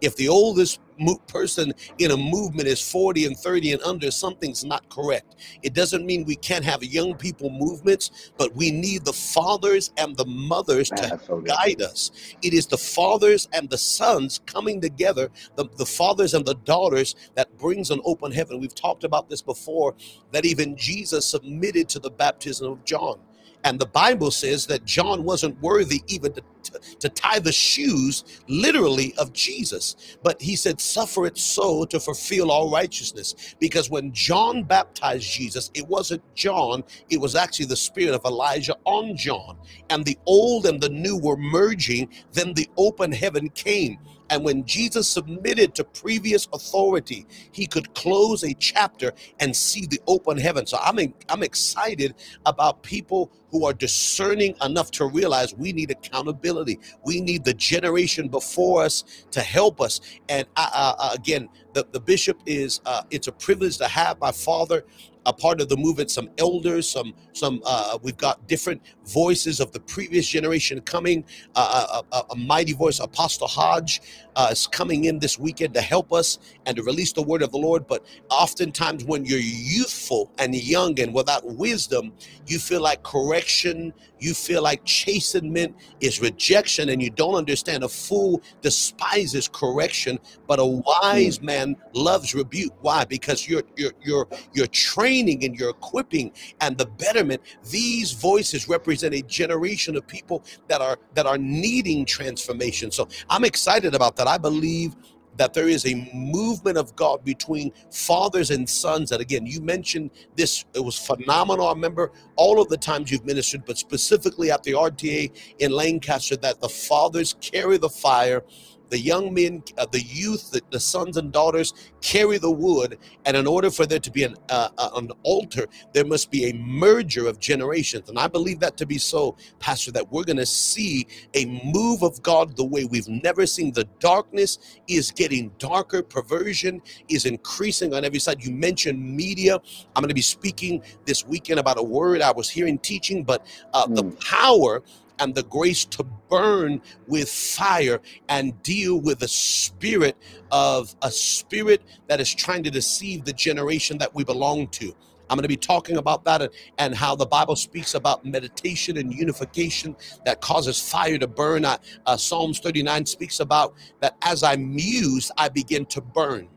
[0.00, 0.80] if the oldest
[1.26, 5.36] person in a movement is 40 and 30 and under, something's not correct.
[5.62, 10.16] It doesn't mean we can't have young people movements, but we need the fathers and
[10.16, 12.10] the mothers to so guide us.
[12.42, 17.14] It is the fathers and the sons coming together, the, the fathers and the daughters,
[17.34, 18.60] that brings an open heaven.
[18.60, 19.94] We've talked about this before,
[20.32, 23.18] that even Jesus submitted to the baptism of John.
[23.64, 28.24] And the Bible says that John wasn't worthy even to, to, to, tie the shoes,
[28.48, 30.18] literally, of Jesus.
[30.22, 33.54] But he said, Suffer it so to fulfill all righteousness.
[33.60, 38.76] Because when John baptized Jesus, it wasn't John, it was actually the spirit of Elijah
[38.84, 39.58] on John.
[39.90, 42.08] And the old and the new were merging.
[42.32, 43.98] Then the open heaven came.
[44.30, 50.00] And when Jesus submitted to previous authority, he could close a chapter and see the
[50.06, 50.66] open heaven.
[50.66, 52.14] So I'm, I'm excited
[52.46, 56.78] about people who are discerning enough to realize we need accountability.
[57.04, 60.00] We need the generation before us to help us.
[60.28, 64.32] And uh, uh, again, the, the bishop is, uh, it's a privilege to have my
[64.32, 64.84] father
[65.26, 69.70] a part of the movement some elders some some uh, we've got different voices of
[69.72, 74.00] the previous generation coming uh, a, a, a, mighty voice apostle hodge
[74.36, 77.50] uh, is coming in this weekend to help us and to release the word of
[77.52, 77.86] the lord.
[77.86, 82.12] But oftentimes when you're youthful and young and without wisdom
[82.46, 87.88] you feel like correction you feel like chastenment is rejection and you don't understand a
[87.88, 91.42] fool despises correction but a wise mm.
[91.42, 92.74] man loves rebuke.
[92.80, 93.04] Why?
[93.04, 97.40] Because you're you're you're you're training and you're equipping and the betterment.
[97.70, 102.90] These voices represent a generation of people that are that are needing transformation.
[102.90, 104.96] So i'm excited about that i believe
[105.40, 109.08] that there is a movement of God between fathers and sons.
[109.08, 111.66] That again, you mentioned this, it was phenomenal.
[111.66, 116.36] I remember all of the times you've ministered, but specifically at the RTA in Lancaster,
[116.36, 118.42] that the fathers carry the fire
[118.90, 122.98] the young men, uh, the youth, the, the, sons and daughters carry the wood.
[123.24, 126.50] And in order for there to be an, uh, uh, an altar, there must be
[126.50, 128.08] a merger of generations.
[128.08, 132.02] And I believe that to be so, Pastor, that we're going to see a move
[132.02, 133.72] of God the way we've never seen.
[133.72, 138.44] The darkness is getting darker, perversion is increasing on every side.
[138.44, 139.58] You mentioned media.
[139.94, 143.46] I'm going to be speaking this weekend about a word I was hearing teaching, but
[143.72, 143.94] mm.
[143.94, 144.16] the hmm.
[144.16, 144.82] power
[145.20, 150.16] and the grace to burn with fire and deal with the spirit
[150.50, 154.94] of a spirit that is trying to deceive the generation that we belong to.
[155.28, 159.14] I'm going to be talking about that and, how the Bible speaks about meditation and
[159.14, 161.64] unification that causes fire to burn.
[161.64, 166.48] Uh, uh, Psalms 39 speaks about that as I muse, I begin to burn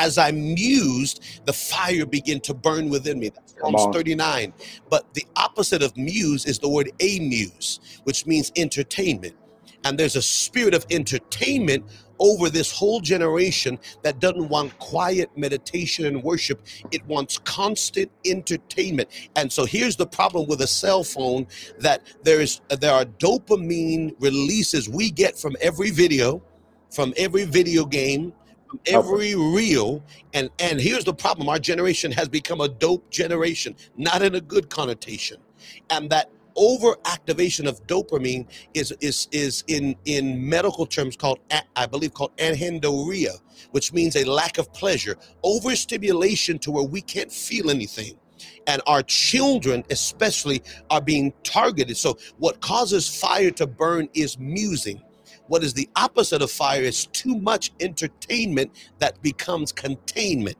[0.00, 3.28] as I mused, the fire began to burn within me.
[3.28, 4.52] That's Psalms 39.
[4.88, 9.36] But the opposite of muse is the word amuse, which means entertainment.
[9.84, 11.84] And there's a spirit of entertainment
[12.18, 16.62] over this whole generation that doesn't want quiet meditation and worship.
[16.90, 19.08] It wants constant entertainment.
[19.36, 21.46] And so here's the problem with a cell phone
[21.78, 26.42] that there is there are dopamine releases we get from every video,
[26.90, 28.34] from every video game,
[28.86, 30.02] every reel
[30.34, 34.40] and and here's the problem our generation has become a dope generation not in a
[34.40, 35.38] good connotation.
[35.90, 41.38] And that overactivation of dopamine is is is in in medical terms called
[41.76, 43.30] i believe called anhedonia
[43.70, 48.18] which means a lack of pleasure overstimulation to where we can't feel anything.
[48.66, 51.96] And our children especially are being targeted.
[51.96, 55.02] So what causes fire to burn is musing
[55.50, 60.56] what is the opposite of fire is too much entertainment that becomes containment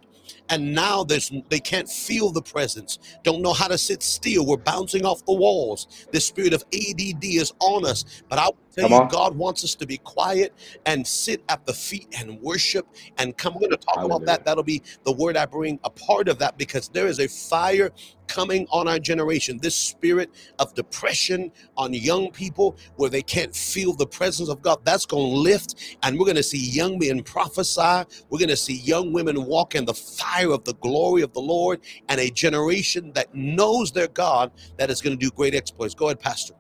[0.51, 2.99] and now there's they can't feel the presence.
[3.25, 4.47] Don't know how to sit still.
[4.47, 6.09] We're bouncing off the walls.
[6.13, 8.05] The spirit of add is on us.
[8.29, 9.09] But i tell come you on.
[9.09, 10.55] god wants us to be quiet
[10.87, 12.87] and sit at the feet and worship
[13.19, 13.55] and come.
[13.55, 14.17] We're going to talk Hallelujah.
[14.17, 14.45] about that.
[14.45, 17.91] That'll be the word i bring a part of that because there is a fire
[18.29, 19.59] coming on our generation.
[19.61, 24.79] This spirit of depression on young people where they can't feel the presence of god
[24.85, 25.99] that's going to lift.
[26.03, 28.05] And we're going to see young men prophesy.
[28.31, 31.41] We're going to see young women walk in the fire of the glory of the
[31.41, 35.95] lord and a generation that knows their god that is going to do great exploits.
[35.95, 36.55] Go ahead pastor.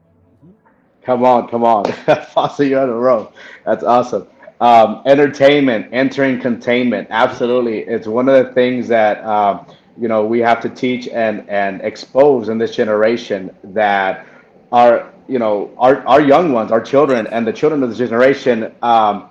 [1.03, 1.85] Come on come on.
[2.33, 3.33] Foster, you're on a row
[3.65, 4.27] that's awesome.
[4.61, 7.09] Um, entertainment entering containment.
[7.11, 7.81] Absolutely.
[7.81, 9.67] It's one of the things that um,
[9.99, 14.27] you know we have to teach and and expose in this generation that
[14.73, 18.75] our you know our our young ones our children and the children of this generation
[18.83, 19.30] um,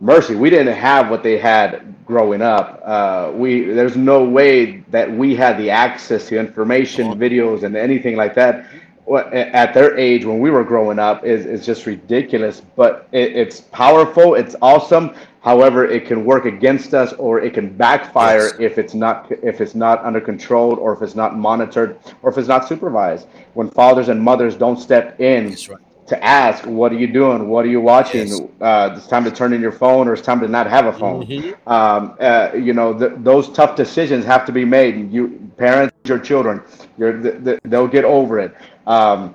[0.00, 5.10] mercy we didn't have what they had growing up uh, we there's no way that
[5.10, 8.66] we had the access to information videos and anything like that
[9.32, 13.60] at their age when we were growing up is, is just ridiculous but it, it's
[13.60, 15.14] powerful it's awesome
[15.48, 18.56] However, it can work against us or it can backfire yes.
[18.58, 22.38] if it's not if it's not under control or if it's not monitored or if
[22.38, 23.28] it's not supervised.
[23.54, 25.78] When fathers and mothers don't step in right.
[26.08, 27.48] To ask, "What are you doing?
[27.48, 28.28] What are you watching?
[28.28, 28.40] Yes.
[28.60, 30.92] Uh, it's time to turn in your phone, or it's time to not have a
[30.92, 31.68] phone." Mm-hmm.
[31.70, 35.12] Um, uh, you know, those tough decisions have to be made.
[35.12, 36.62] You parents, your children,
[36.98, 38.54] the, they'll get over it.
[38.86, 39.34] Um,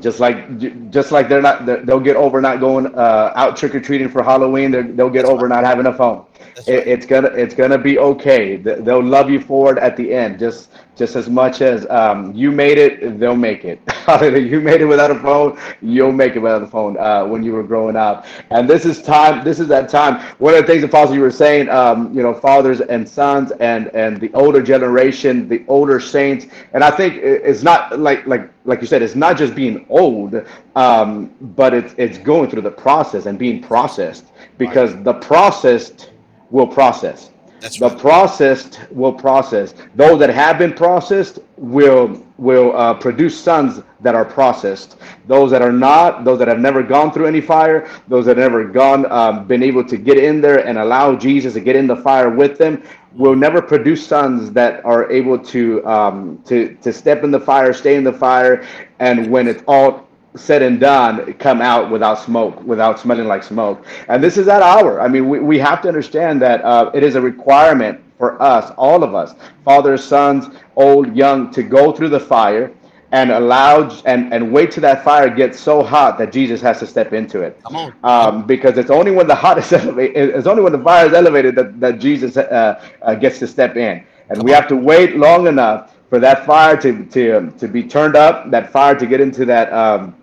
[0.00, 3.80] just like just like they're not they'll get over not going uh, out trick or
[3.80, 4.96] treating for Halloween.
[4.96, 6.24] They'll get over not having a phone.
[6.66, 6.86] It, right.
[6.86, 8.56] It's gonna it's gonna be okay.
[8.56, 10.38] They'll love you for it at the end.
[10.38, 13.80] Just just as much as um, you made it, they'll make it.
[14.50, 17.52] you made it without a phone, you'll make it without a phone uh, when you
[17.52, 18.26] were growing up.
[18.50, 19.44] And this is time.
[19.44, 20.20] This is that time.
[20.38, 23.88] One of the things, Apostle, you were saying, um, you know, fathers and sons, and
[23.94, 26.46] and the older generation, the older saints.
[26.72, 30.44] And I think it's not like like like you said, it's not just being old,
[30.74, 34.26] um, but it's it's going through the process and being processed
[34.58, 35.04] because right.
[35.04, 36.10] the processed
[36.50, 37.30] will process.
[37.60, 37.90] That's right.
[37.90, 39.74] The processed will process.
[39.94, 44.96] Those that have been processed will will uh, produce sons that are processed.
[45.26, 48.52] Those that are not, those that have never gone through any fire, those that have
[48.52, 51.88] never gone, um, been able to get in there and allow Jesus to get in
[51.88, 52.82] the fire with them,
[53.12, 57.72] will never produce sons that are able to um, to to step in the fire,
[57.72, 58.64] stay in the fire,
[59.00, 63.84] and when it's all said and done come out without smoke, without smelling like smoke.
[64.08, 65.00] And this is that hour.
[65.00, 68.72] I mean, we, we have to understand that uh, it is a requirement for us,
[68.76, 72.72] all of us, fathers, sons, old, young, to go through the fire
[73.12, 76.86] and allow and, and wait till that fire gets so hot that Jesus has to
[76.86, 77.58] step into it.
[77.62, 77.94] Come on.
[78.04, 81.14] Um, because it's only when the hot is elevated, it's only when the fire is
[81.14, 84.04] elevated that, that Jesus uh, uh, gets to step in.
[84.28, 84.56] And Come we on.
[84.56, 88.72] have to wait long enough for that fire to, to, to be turned up, that
[88.72, 90.14] fire to get into that um,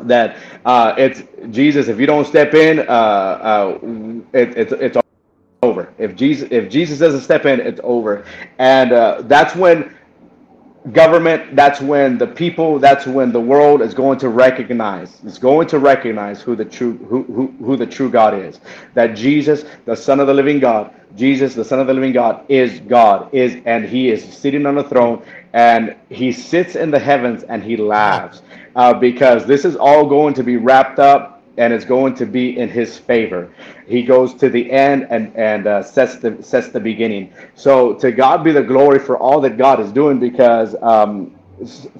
[0.00, 1.88] that uh, it's Jesus.
[1.88, 3.78] If you don't step in, uh, uh,
[4.32, 4.96] it, it's it's
[5.62, 5.92] over.
[5.98, 8.24] If Jesus if Jesus doesn't step in, it's over,
[8.58, 9.94] and uh, that's when
[10.92, 15.66] government that's when the people that's when the world is going to recognize is going
[15.68, 18.60] to recognize who the true who, who, who the true god is.
[18.94, 22.44] That jesus the son of the living god jesus the son of the living god
[22.48, 25.22] is god is and he is sitting on the throne
[25.54, 28.42] and he sits in the heavens and he laughs.
[28.76, 32.58] Uh, because this is all going to be wrapped up and it's going to be
[32.58, 33.52] in his favor.
[33.86, 37.32] He goes to the end and and uh, sets the sets the beginning.
[37.54, 41.34] So to God be the glory for all that God is doing because um,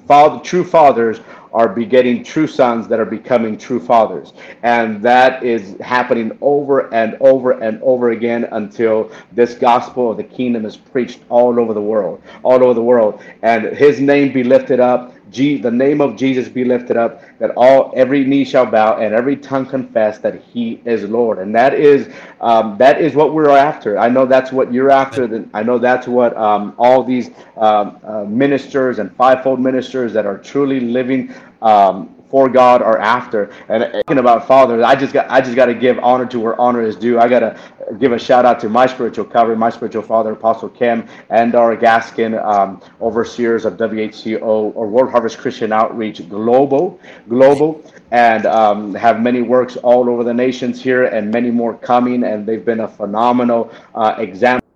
[0.07, 1.19] father, true fathers
[1.53, 4.33] are begetting true sons that are becoming true fathers.
[4.63, 10.23] And that is happening over and over and over again until this gospel of the
[10.23, 13.23] kingdom is preached all over the world, all over the world.
[13.41, 17.91] And his name be lifted up The name of Jesus be lifted up, that all
[17.95, 22.09] every knee shall bow and every tongue confess that He is Lord, and that is
[22.41, 23.97] um, that is what we're after.
[23.97, 25.45] I know that's what you're after.
[25.53, 30.37] I know that's what um, all these um, uh, ministers and fivefold ministers that are
[30.37, 33.51] truly living um, for God are after.
[33.69, 36.59] And talking about fathers, I just got I just got to give honor to where
[36.59, 37.19] honor is due.
[37.19, 37.59] I got to
[37.99, 41.75] give a shout out to my spiritual cover, my spiritual father, Apostle Kim, and Dar
[41.77, 49.21] Gaskin, um, overseers of WHCO or World Harvest Christian Outreach Global, Global, and um, have
[49.21, 52.23] many works all over the nations here and many more coming.
[52.23, 54.66] And they've been a phenomenal uh, example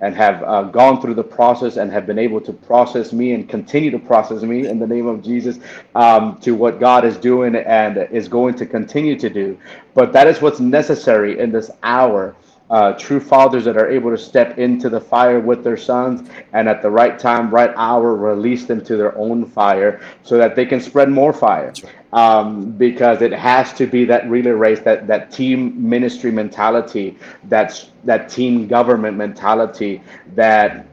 [0.00, 3.48] and have uh, gone through the process and have been able to process me and
[3.48, 5.58] continue to process me in the name of Jesus
[5.94, 9.58] um, to what God is doing and is going to continue to do.
[9.94, 12.34] But that is what's necessary in this hour.
[12.70, 16.66] Uh, true fathers that are able to step into the fire with their sons and
[16.66, 20.64] at the right time, right hour, release them to their own fire so that they
[20.64, 21.74] can spread more fire.
[22.14, 27.90] Um, because it has to be that relay race, that that team ministry mentality, that's
[28.04, 30.00] that team government mentality
[30.34, 30.86] that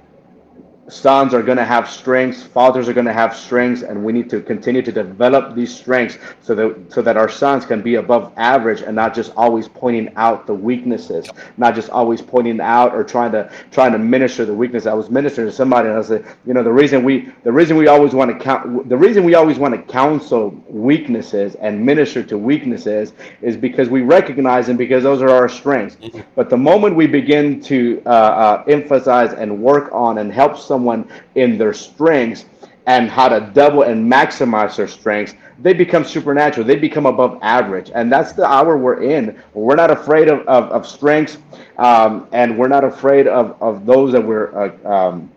[0.90, 4.30] sons are going to have strengths fathers are going to have strengths and we need
[4.30, 8.34] to continue to develop these strengths so that so that our sons can be above
[8.36, 13.04] average and not just always pointing out the weaknesses not just always pointing out or
[13.04, 16.26] trying to trying to minister the weakness i was ministering to somebody and i said
[16.46, 19.36] you know the reason we the reason we always want to count the reason we
[19.36, 25.04] always want to counsel weaknesses and minister to weaknesses is because we recognize them because
[25.04, 26.20] those are our strengths mm-hmm.
[26.36, 30.81] but the moment we begin to uh, uh, emphasize and work on and help someone
[30.82, 32.46] someone in their strengths
[32.88, 36.66] and how to double and maximize their strengths, they become supernatural.
[36.66, 37.92] They become above average.
[37.94, 39.40] And that's the hour we're in.
[39.54, 41.38] We're not afraid of, of, of strengths
[41.78, 45.30] um, and we're not afraid of, of those that we're uh, um,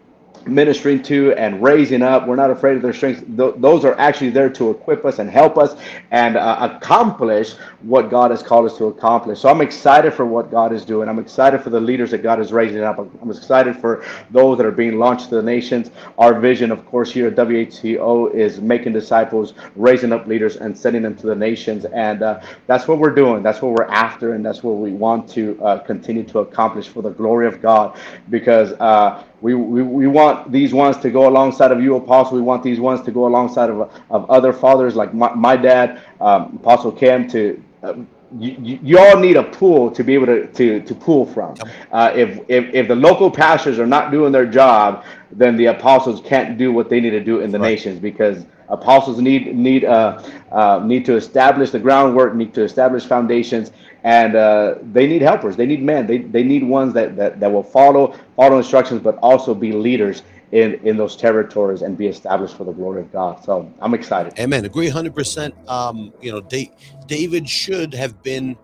[0.47, 2.27] ministering to and raising up.
[2.27, 3.23] We're not afraid of their strengths.
[3.37, 5.77] Th- those are actually there to equip us and help us
[6.11, 9.41] and uh, accomplish what God has called us to accomplish.
[9.41, 11.09] So I'm excited for what God is doing.
[11.09, 12.99] I'm excited for the leaders that God is raising up.
[12.99, 15.91] I'm excited for those that are being launched to the nations.
[16.19, 21.03] Our vision, of course, here at WHCO is making disciples, raising up leaders, and sending
[21.03, 21.85] them to the nations.
[21.87, 23.43] And uh, that's what we're doing.
[23.43, 27.03] That's what we're after, and that's what we want to uh, continue to accomplish for
[27.03, 27.99] the glory of God.
[28.31, 32.37] Because uh, we, we, we want these ones to go alongside of you, Apostle.
[32.37, 36.01] We want these ones to go alongside of, of other fathers like my, my dad,
[36.23, 37.95] um, Apostle Cam, to uh,
[38.41, 41.61] you, you, you all need a pool to be able to to, to pull from.
[41.93, 46.23] Uh, if, if if the local pastors are not doing their job, then the apostles
[46.23, 47.71] can't do what they need to do in the Right.
[47.71, 50.23] nations because apostles need need uh,
[50.53, 53.73] uh, need to establish the groundwork, need to establish foundations,
[54.05, 55.57] and uh, they need helpers.
[55.57, 56.07] They need men.
[56.07, 60.23] They, they need ones that, that, that will follow follow instructions, but also be leaders
[60.53, 63.43] in in those territories and be established for the glory of God.
[63.45, 64.39] So I'm excited.
[64.39, 64.65] Amen.
[64.65, 65.69] Agree 100%.
[65.69, 66.71] Um, you know, Da-
[67.07, 68.57] David should have been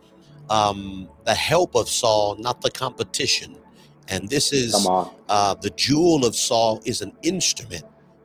[0.51, 3.57] um, the help of Saul, not the competition.
[4.09, 4.74] And this is
[5.28, 7.84] uh, the jewel of Saul is an instrument.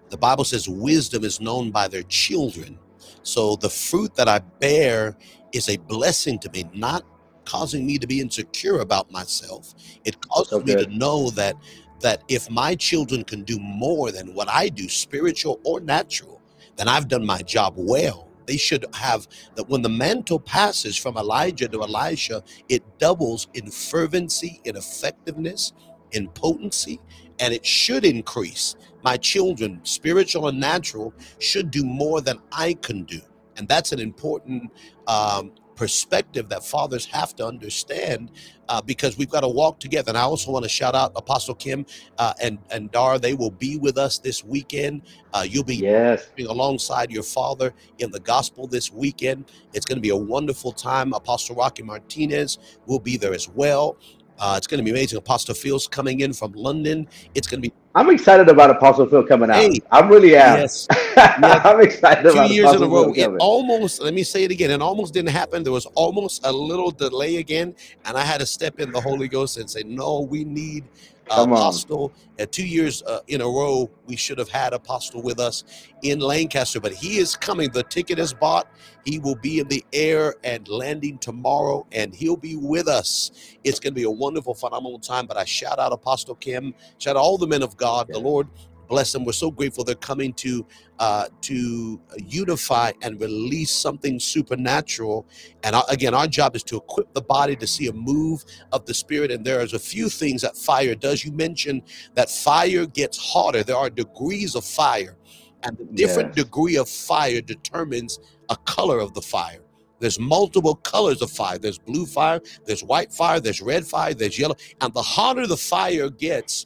[0.10, 2.80] The Bible says wisdom is known by their children.
[3.24, 5.16] So the fruit that I bear
[5.56, 7.04] is a blessing to me, not
[7.46, 9.74] causing me to be insecure about myself.
[10.04, 11.56] It causes me to know that
[12.02, 16.42] that if my children can do more than what I do, spiritual or natural,
[16.76, 18.28] then I've done my job well.
[18.46, 23.72] They should have that when the mantle passes from Elijah to Elisha, it doubles in
[23.72, 25.74] fervency, in effectiveness,
[26.12, 27.00] in potency,
[27.40, 28.76] and it should increase.
[29.04, 33.22] My children, spiritual and natural, should do more than I can do.
[33.58, 34.72] And that's an important
[35.08, 38.32] um, perspective that fathers have to understand
[38.70, 40.10] uh, because we've got to walk together.
[40.10, 41.86] And I also want to shout out Apostle Kim
[42.18, 43.20] uh, and, and Dar.
[43.20, 45.04] They will be with us this weekend.
[45.34, 49.46] Uh, you'll be Yes, alongside your father in the gospel this weekend.
[49.74, 51.14] It's going to be a wonderful time.
[51.14, 53.98] Apostle Rocky Martinez will be there as well.
[54.40, 55.18] Uh, it's going to be amazing.
[55.18, 57.08] Apostle Fields coming in from London.
[57.34, 59.56] It's going to be, I'm excited about Apostle Phil coming out.
[59.56, 60.60] hey, I'm really am.
[60.60, 63.14] yes, yeah, I'm excited two years in a row.
[63.14, 63.38] It coming.
[63.40, 65.64] almost, let me say it again, it almost didn't happen.
[65.64, 67.74] There was almost a little delay again.
[68.04, 70.84] And I had to step in the Holy Ghost and say, no, we need
[71.30, 72.14] uh, Come on, Apostle.
[72.40, 75.64] Uh, two years uh, in a row, we should have had Apostle with us
[76.04, 77.72] in Lancaster, but he is coming.
[77.72, 78.68] The ticket is bought.
[79.06, 83.32] He will be in the air and landing tomorrow, and he'll be with us.
[83.64, 85.28] It's going to be a wonderful, phenomenal time.
[85.28, 88.10] But I shout out Apostle Kim, shout out all the men of God.
[88.12, 88.48] The Lord
[88.88, 89.26] bless them.
[89.26, 90.66] We're so grateful they're coming to
[91.00, 95.28] uh, to unify and release something supernatural.
[95.64, 98.94] And again, our job is to equip the body to see a move of the
[98.94, 99.32] Spirit.
[99.32, 101.26] And there is a few things that fire does.
[101.26, 101.84] You mentioned
[102.16, 103.64] that fire gets hotter.
[103.64, 105.18] There are degrees of fire,
[105.64, 106.46] and the different yes.
[106.46, 108.20] degree of fire determines
[108.50, 109.60] a color of the fire.
[110.00, 111.58] There's multiple colors of fire.
[111.58, 114.56] There's blue fire, there's white fire, there's red fire, there's yellow.
[114.82, 116.66] And the hotter the fire gets,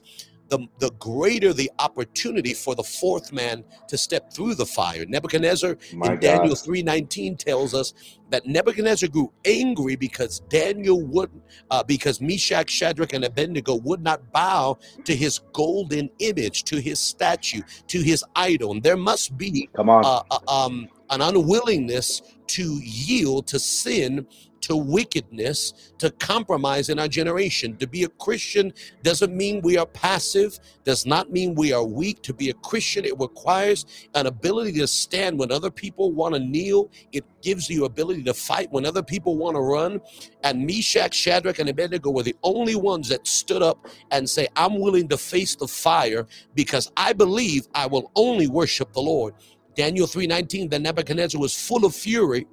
[0.50, 5.06] the, the greater the opportunity for the fourth man to step through the fire.
[5.06, 7.94] Nebuchadnezzar My in Daniel 3:19 tells us
[8.30, 11.30] that Nebuchadnezzar grew angry because Daniel would
[11.70, 16.98] uh, because Meshach, Shadrach, and Abednego would not bow to his golden image, to his
[16.98, 18.72] statue, to his idol.
[18.72, 20.04] And there must be Come on.
[20.04, 24.26] uh, uh, um, an unwillingness to yield to sin,
[24.60, 27.76] to wickedness, to compromise in our generation.
[27.78, 32.22] To be a Christian doesn't mean we are passive, does not mean we are weak.
[32.22, 36.40] To be a Christian, it requires an ability to stand when other people want to
[36.40, 36.90] kneel.
[37.12, 40.00] It gives you ability to fight when other people want to run.
[40.44, 44.78] And Meshach, Shadrach, and Abednego were the only ones that stood up and say, I'm
[44.80, 49.34] willing to face the fire because I believe I will only worship the Lord.
[49.80, 52.46] Daniel 3:19, then Nebuchadnezzar was full of fury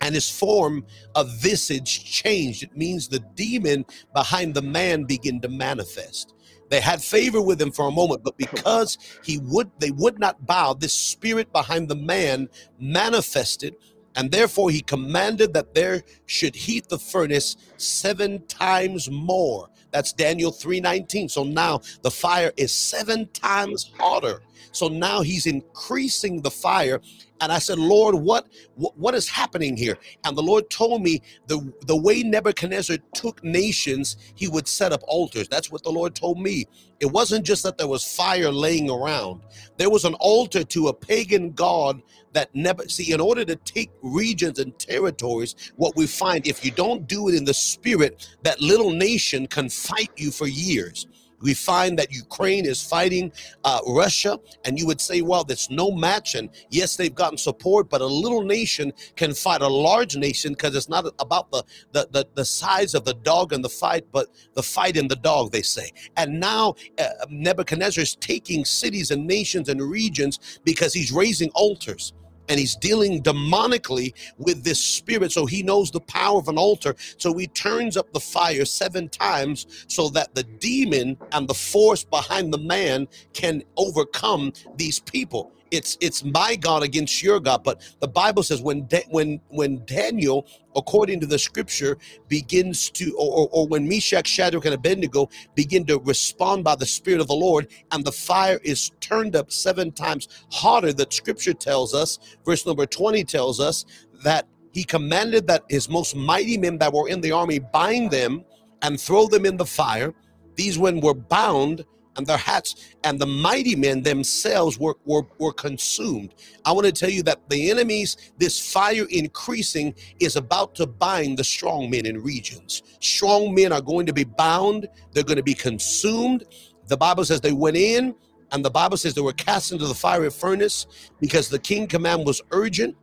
[0.00, 0.84] and his form
[1.14, 2.64] of visage changed.
[2.64, 6.34] It means the demon behind the man began to manifest.
[6.68, 10.44] They had favor with him for a moment, but because he would they would not
[10.44, 12.48] bow, this spirit behind the man
[12.80, 13.76] manifested,
[14.16, 19.68] and therefore he commanded that there should heat the furnace seven times more.
[19.92, 21.28] That's Daniel 3:19.
[21.30, 24.42] So now the fire is seven times hotter.
[24.70, 27.00] So now he's increasing the fire.
[27.40, 28.46] And I said, Lord, what,
[28.76, 29.98] what what is happening here?
[30.24, 35.02] And the Lord told me the the way Nebuchadnezzar took nations, he would set up
[35.08, 35.48] altars.
[35.48, 36.66] That's what the Lord told me.
[37.00, 39.40] It wasn't just that there was fire laying around.
[39.76, 42.00] There was an altar to a pagan god
[42.32, 46.70] that never see in order to take regions and territories what we find if you
[46.70, 51.06] don't do it in the spirit that little nation can fight you for years
[51.42, 53.32] we find that Ukraine is fighting
[53.64, 56.34] uh, Russia, and you would say, well, there's no match.
[56.34, 60.74] And yes, they've gotten support, but a little nation can fight a large nation because
[60.74, 64.28] it's not about the, the, the, the size of the dog in the fight, but
[64.54, 65.90] the fight in the dog, they say.
[66.16, 72.12] And now uh, Nebuchadnezzar is taking cities and nations and regions because he's raising altars.
[72.52, 75.32] And he's dealing demonically with this spirit.
[75.32, 76.94] So he knows the power of an altar.
[77.16, 82.04] So he turns up the fire seven times so that the demon and the force
[82.04, 85.50] behind the man can overcome these people.
[85.72, 87.64] It's it's my God against your God.
[87.64, 90.46] But the Bible says when when when Daniel,
[90.76, 91.98] according to the scripture,
[92.28, 96.86] begins to or, or, or when Meshach, Shadrach, and Abednego begin to respond by the
[96.86, 100.92] Spirit of the Lord, and the fire is turned up seven times hotter.
[100.92, 103.86] That scripture tells us, verse number 20 tells us
[104.22, 108.44] that he commanded that his most mighty men that were in the army bind them
[108.82, 110.14] and throw them in the fire.
[110.56, 111.84] These men were bound
[112.16, 116.34] and their hats and the mighty men themselves were, were, were consumed.
[116.64, 121.38] I want to tell you that the enemies, this fire increasing, is about to bind
[121.38, 122.82] the strong men in regions.
[123.00, 126.44] Strong men are going to be bound, they're going to be consumed.
[126.86, 128.14] The Bible says they went in,
[128.52, 130.86] and the Bible says they were cast into the fiery furnace
[131.20, 132.96] because the king command was urgent.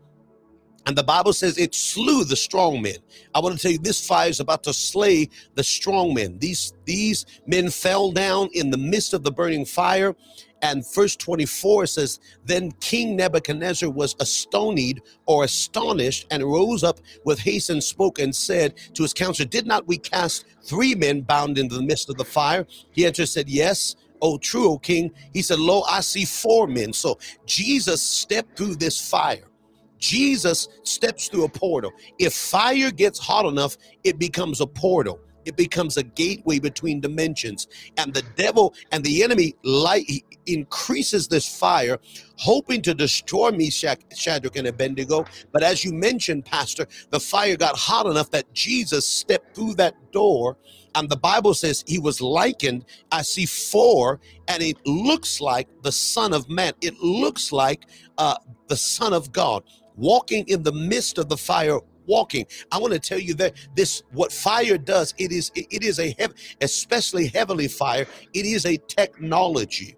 [0.88, 2.98] And the Bible says it slew the strong men.
[3.36, 6.40] I want to tell you, this fire is about to slay the strong men.
[6.40, 10.16] These these men fell down in the midst of the burning fire.
[10.64, 17.40] And verse 24 says, Then King Nebuchadnezzar was astonied or astonished and rose up with
[17.40, 21.58] haste and spoke and said to his counselor, Did not we cast three men bound
[21.58, 22.68] into the midst of the fire?
[22.92, 23.96] He answered, said, Yes.
[24.22, 25.12] Oh, true, O king.
[25.34, 26.94] He said, Lo, I see four men.
[26.94, 29.49] So Jesus stepped through this fire.
[30.00, 31.92] Jesus steps through a portal.
[32.18, 35.20] If fire gets hot enough, it becomes a portal.
[35.46, 37.68] It becomes a gateway between dimensions.
[37.98, 40.06] And the devil and the enemy light
[40.46, 41.98] increases this fire,
[42.38, 45.26] hoping to destroy Meshach, Shadrach, and Abednego.
[45.52, 49.96] But as you mentioned, Pastor, the fire got hot enough that Jesus stepped through that
[50.12, 50.58] door.
[50.96, 55.92] And the Bible says he was likened, I see four, and it looks like the
[55.92, 56.74] Son of Man.
[56.82, 57.86] It looks like
[58.18, 58.36] uh,
[58.68, 59.64] the Son of God
[60.00, 62.46] walking in the midst of the fire walking.
[62.72, 66.16] I want to tell you that this what fire does it is it is a
[66.20, 69.96] heavy especially heavenly fire it is a technology.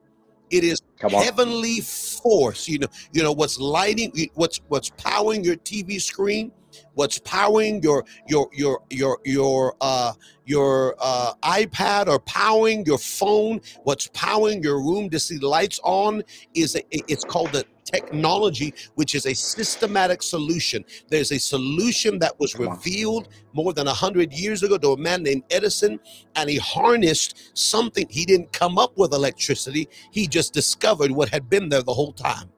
[0.49, 6.01] It is heavenly force you know you know what's lighting what's what's powering your tv
[6.01, 6.51] screen
[6.93, 10.13] what's powering your your your your your uh
[10.45, 16.23] your uh ipad or powering your phone what's powering your room to see lights on
[16.53, 20.83] is a, it's called the technology which is a systematic solution.
[21.09, 25.43] There's a solution that was revealed more than 100 years ago to a man named
[25.51, 25.99] edison
[26.35, 28.05] and he harnessed something.
[28.09, 29.89] He didn't come up with electricity.
[30.11, 32.51] He just discovered what had been there the whole time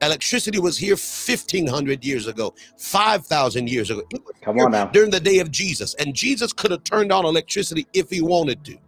[0.00, 4.02] Electricity was here 1500 years ago, 5000 years ago.
[4.42, 4.86] Come on now.
[4.86, 5.94] during the day of Jesus.
[5.94, 8.78] And Jesus could have turned on electricity if he wanted to.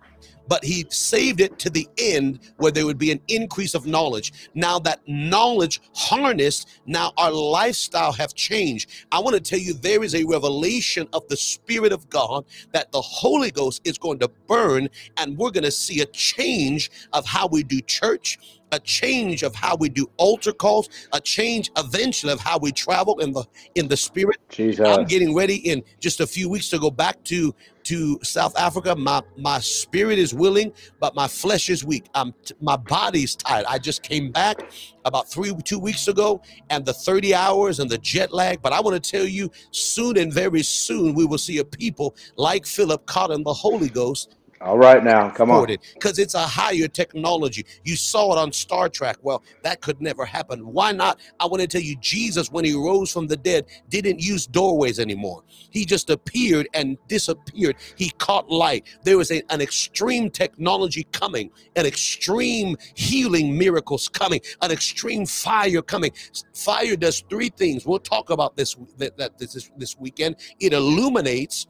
[0.50, 4.50] But he saved it to the end where there would be an increase of knowledge.
[4.54, 8.90] Now that knowledge harnessed, now our lifestyle have changed.
[9.12, 12.92] I want to tell you there is a revelation of the Spirit of God that
[12.92, 14.88] the Holy Ghost is going to burn,
[15.18, 18.38] and we're going to see a change of how we do church,
[18.72, 23.20] a change of how we do altar calls, a change eventually of how we travel
[23.20, 23.44] in the
[23.76, 24.38] in the spirit.
[24.50, 24.86] Jesus.
[24.86, 27.54] I'm getting ready in just a few weeks to go back to
[27.90, 28.94] to South Africa.
[28.94, 32.06] My my spirit is willing, but my flesh is weak.
[32.14, 33.66] I'm t- my body's tired.
[33.68, 34.62] I just came back
[35.04, 38.62] about three two weeks ago, and the 30 hours and the jet lag.
[38.62, 42.14] But I want to tell you, soon and very soon, we will see a people
[42.36, 45.30] like Philip caught in the Holy Ghost All right now.
[45.30, 45.56] Come on.
[45.94, 47.64] because it's a higher technology.
[47.84, 49.16] You saw it on Star Trek.
[49.22, 50.66] Well, that could never happen.
[50.66, 51.18] Why not?
[51.40, 55.00] I want to tell you, Jesus, when he rose from the dead, didn't use doorways
[55.00, 55.44] anymore.
[55.48, 57.76] He just appeared and disappeared.
[57.96, 58.84] He caught light.
[59.02, 65.80] There was a- an extreme technology coming, an extreme healing miracles coming, an extreme fire
[65.80, 66.12] coming.
[66.54, 67.86] Fire does three things.
[67.86, 70.36] We'll talk about this that, that this this weekend.
[70.60, 71.66] It illuminates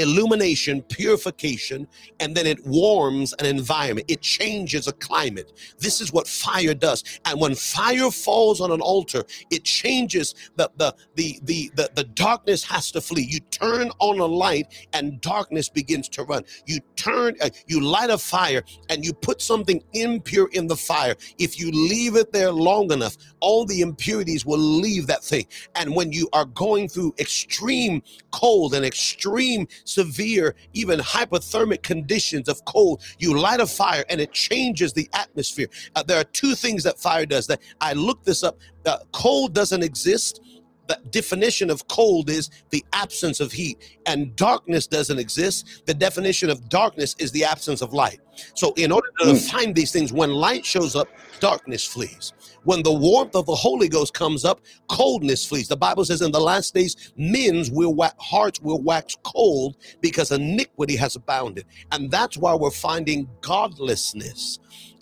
[0.00, 1.86] illumination, purification,
[2.20, 4.10] and then it warms an environment.
[4.10, 5.52] It changes a climate.
[5.78, 7.04] This is what fire does.
[7.24, 12.04] And when fire falls on an altar, it changes the the the the the, the
[12.04, 13.26] darkness has to flee.
[13.28, 16.44] You turn on a light and darkness begins to run.
[16.66, 21.14] You turn uh, you light a fire and you put something impure in the fire.
[21.38, 25.46] If you leave it there long enough, all the impurities will leave that thing.
[25.74, 32.64] And when you are going through extreme cold and extreme severe even hypothermic conditions of
[32.64, 33.02] cold.
[33.18, 35.68] You light a fire and it changes the atmosphere.
[35.94, 37.46] Uh, there are two things that fire does.
[37.46, 38.58] That i looked this up.
[38.86, 40.40] Uh, cold doesn't exist
[40.88, 43.98] the definition of cold is the absence of heat.
[44.06, 45.82] And darkness doesn't exist.
[45.86, 48.20] The definition of darkness is the absence of light.
[48.54, 49.34] So in order to Mm.
[49.34, 51.08] define these things when light shows up
[51.40, 52.32] darkness flees.
[52.64, 55.68] When the warmth of the holy ghost comes up coldness flees.
[55.68, 60.30] The bible says in the last days men's will wa- hearts will wax cold because
[60.32, 61.66] iniquity has abounded.
[61.92, 64.58] And that's why we're finding godlessness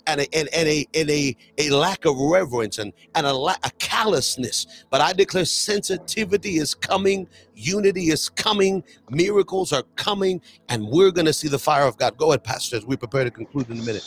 [0.07, 3.55] and a, and, and a and a, a lack of reverence and and a, la-
[3.63, 4.85] a callousness.
[4.89, 11.25] But I declare sensitivity is coming, unity is coming, miracles are coming, and we're going
[11.25, 12.17] to see the fire of God.
[12.17, 14.03] Go ahead, Pastor, as we prepare to conclude in a minute.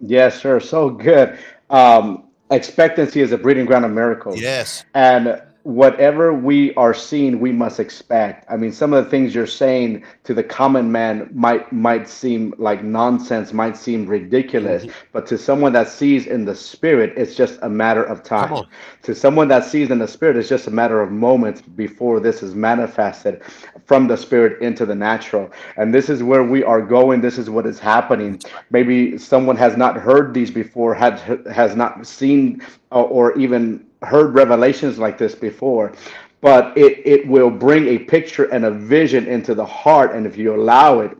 [0.00, 0.60] Yes, sir.
[0.60, 1.38] So good.
[1.68, 4.40] Um, expectancy is a breeding ground of miracles.
[4.40, 4.84] Yes.
[4.94, 8.46] And whatever we are seeing, we must expect.
[8.50, 12.54] I mean, some of the things you're saying to the common man might might seem
[12.58, 14.92] like nonsense, might seem ridiculous, Mhm.
[15.12, 18.64] but to someone that sees in the spirit, it's just a matter of time.
[19.02, 22.42] To someone that sees in the spirit, it's just a matter of moments before this
[22.42, 23.42] is manifested
[23.86, 25.50] from the spirit into the natural.
[25.76, 27.20] And this is where we are going.
[27.20, 28.40] This is what is happening.
[28.70, 31.20] Maybe someone has not heard these before, has
[31.52, 35.92] has not seen or, or even heard revelations like this before.
[36.40, 40.14] But it, it will bring a picture and a vision into the heart.
[40.14, 41.16] And if you allow it,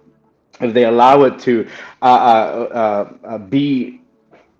[0.60, 1.66] if they allow it to
[2.02, 2.68] uh, uh,
[3.24, 4.00] uh, uh, be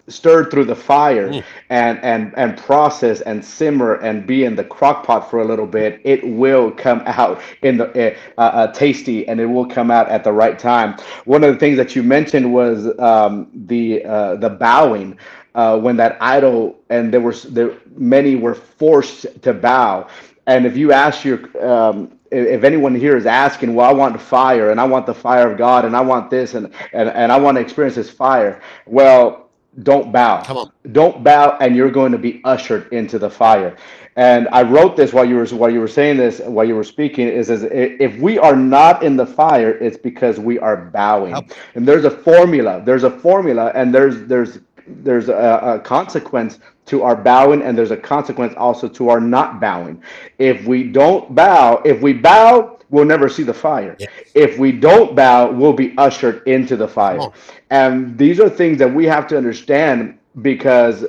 [0.09, 1.45] stirred through the fire Mm.
[1.71, 5.67] and and and process and simmer and be in the crock pot for a little
[5.67, 9.91] bit it will come out in the uh, uh, uh, tasty and it will come
[9.91, 10.97] out at the right time
[11.27, 15.17] one of the things that you mentioned was um, the uh, the bowing
[15.55, 20.09] uh, when that idol and there was there many were forced to bow
[20.47, 24.71] and if you ask your um, if anyone here is asking, well, I want fire
[24.71, 27.39] and I want the fire of God and I want this and, and, and I
[27.39, 28.61] want to experience this fire.
[28.87, 29.51] Well,
[29.83, 30.43] don't bow.
[30.43, 30.73] Come on.
[30.93, 33.77] Don't bow, and you're going to be ushered into the fire.
[34.17, 36.85] And I wrote this while you were while you were saying this, while you were
[36.85, 41.37] speaking, is as if we are not in the fire, it's because we are bowing.
[41.37, 41.53] Yep.
[41.77, 42.83] And there's a formula.
[42.85, 44.59] There's a formula, and there's there's
[45.03, 49.61] there's a, a consequence to our bowing, and there's a consequence also to our not
[49.61, 50.03] bowing.
[50.39, 53.97] If we don't bow, if we bow, we'll never see the fire.
[53.99, 54.09] Yeah.
[54.35, 57.31] If we don't bow, we'll be ushered into the fire.
[57.71, 61.05] And these are things that we have to understand because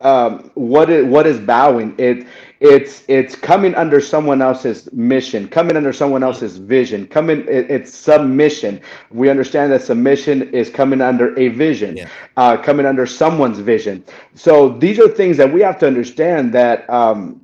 [0.00, 1.94] um, what is what is bowing?
[1.98, 2.26] It
[2.60, 7.94] it's it's coming under someone else's mission, coming under someone else's vision, coming it, it's
[7.94, 8.80] submission.
[9.10, 12.08] We understand that submission is coming under a vision, Yeah.
[12.36, 14.04] uh, coming under someone's vision.
[14.34, 16.88] So these are things that we have to understand that.
[16.90, 17.40] Um,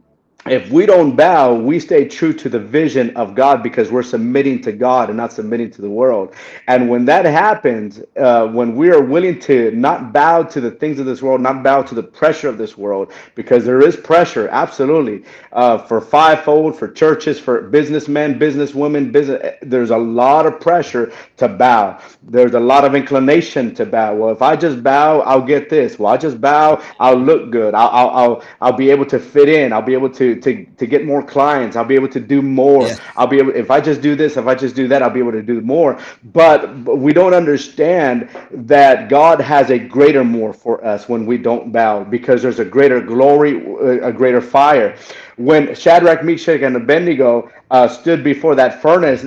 [0.46, 4.60] if we don't bow, we stay true to the vision of God because we're submitting
[4.62, 6.34] to God and not submitting to the world.
[6.66, 10.98] And when that happens, uh, when we are willing to not bow to the things
[10.98, 14.48] of this world, not bow to the pressure of this world, because there is pressure,
[14.48, 19.56] absolutely, uh, for fivefold, for churches, for businessmen, businesswomen, business.
[19.62, 22.00] There's a lot of pressure to bow.
[22.22, 24.14] There's a lot of inclination to bow.
[24.16, 25.98] Well, if I just bow, I'll get this.
[25.98, 27.74] Well, I just bow, I'll look good.
[27.74, 29.72] I'll, I'll, I'll, I'll be able to fit in.
[29.72, 31.76] I'll be able to, to, to get more clients.
[31.76, 32.86] I'll be able to do more.
[32.86, 32.96] Yeah.
[33.16, 35.20] I'll be able, if I just do this, if I just do that, I'll be
[35.20, 35.98] able to do more.
[36.32, 41.38] But, but we don't understand that God has a greater more for us when we
[41.38, 43.64] don't bow because there's a greater glory,
[44.00, 44.96] a greater fire.
[45.36, 49.24] When Shadrach, Meshach, and Abednego uh, stood before that furnace,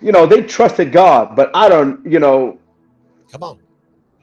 [0.00, 2.58] you know, they trusted God, but I don't, you know,
[3.34, 3.63] Come on.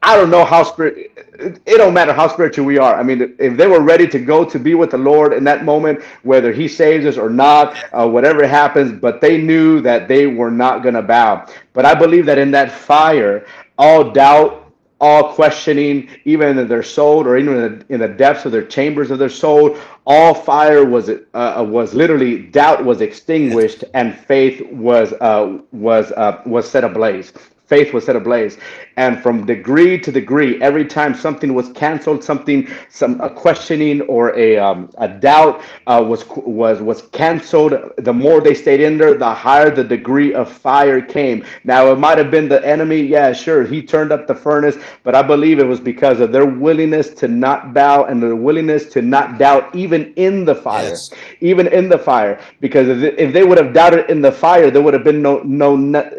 [0.04, 1.12] I don't know how spirit.
[1.40, 2.96] It don't matter how spiritual we are.
[3.00, 5.64] I mean, if they were ready to go to be with the Lord in that
[5.64, 10.26] moment, whether He saves us or not, uh, whatever happens, but they knew that they
[10.28, 11.46] were not going to bow.
[11.74, 13.46] But I believe that in that fire,
[13.78, 18.46] all doubt, all questioning, even in their soul or even in the, in the depths
[18.46, 23.84] of their chambers of their soul, all fire was uh, was literally doubt was extinguished
[23.96, 27.34] and faith was uh, was uh, was set ablaze
[27.72, 28.58] faith was set ablaze.
[29.04, 32.60] And from degree to degree every time something was canceled something
[32.90, 36.22] some a questioning or a, um, a doubt uh, was
[36.62, 37.74] was was canceled
[38.08, 41.38] the more they stayed in there the higher the degree of fire came.
[41.64, 43.02] Now it might have been the enemy.
[43.02, 46.46] Yeah sure he turned up the furnace but i believe it was because of their
[46.46, 51.12] willingness to not bow and their willingness to not doubt even in the fire Yes.
[51.42, 52.40] even in the fire.
[52.60, 55.70] Because if they, would have doubted in the fire there would have been no no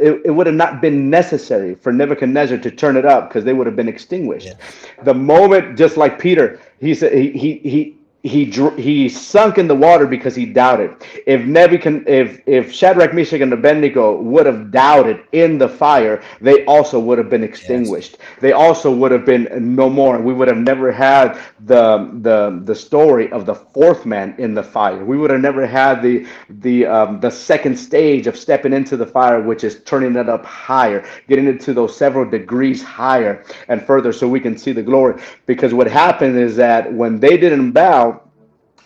[0.08, 3.52] it, it would have not been necessary for nebuchadnezzar to turn it up because they
[3.52, 5.04] would have been extinguished Yeah.
[5.04, 8.44] the moment just like peter he said he he he he
[8.76, 10.94] he sunk in the water because he doubted.
[11.26, 16.64] If Nebuchadnezzar, if if Shadrach, Meshach, and Abednego would have doubted in the fire, they
[16.66, 18.18] also would have been extinguished.
[18.40, 20.20] They also would have been no more.
[20.20, 24.62] We would have never had the the the story of the fourth man in the
[24.62, 25.04] fire.
[25.04, 29.06] We would have never had the the um, the second stage of stepping into the
[29.06, 34.12] fire, which is turning it up higher, getting into those several degrees higher and further,
[34.12, 35.20] so we can see the glory.
[35.46, 38.11] Because what happened is that when they didn't bow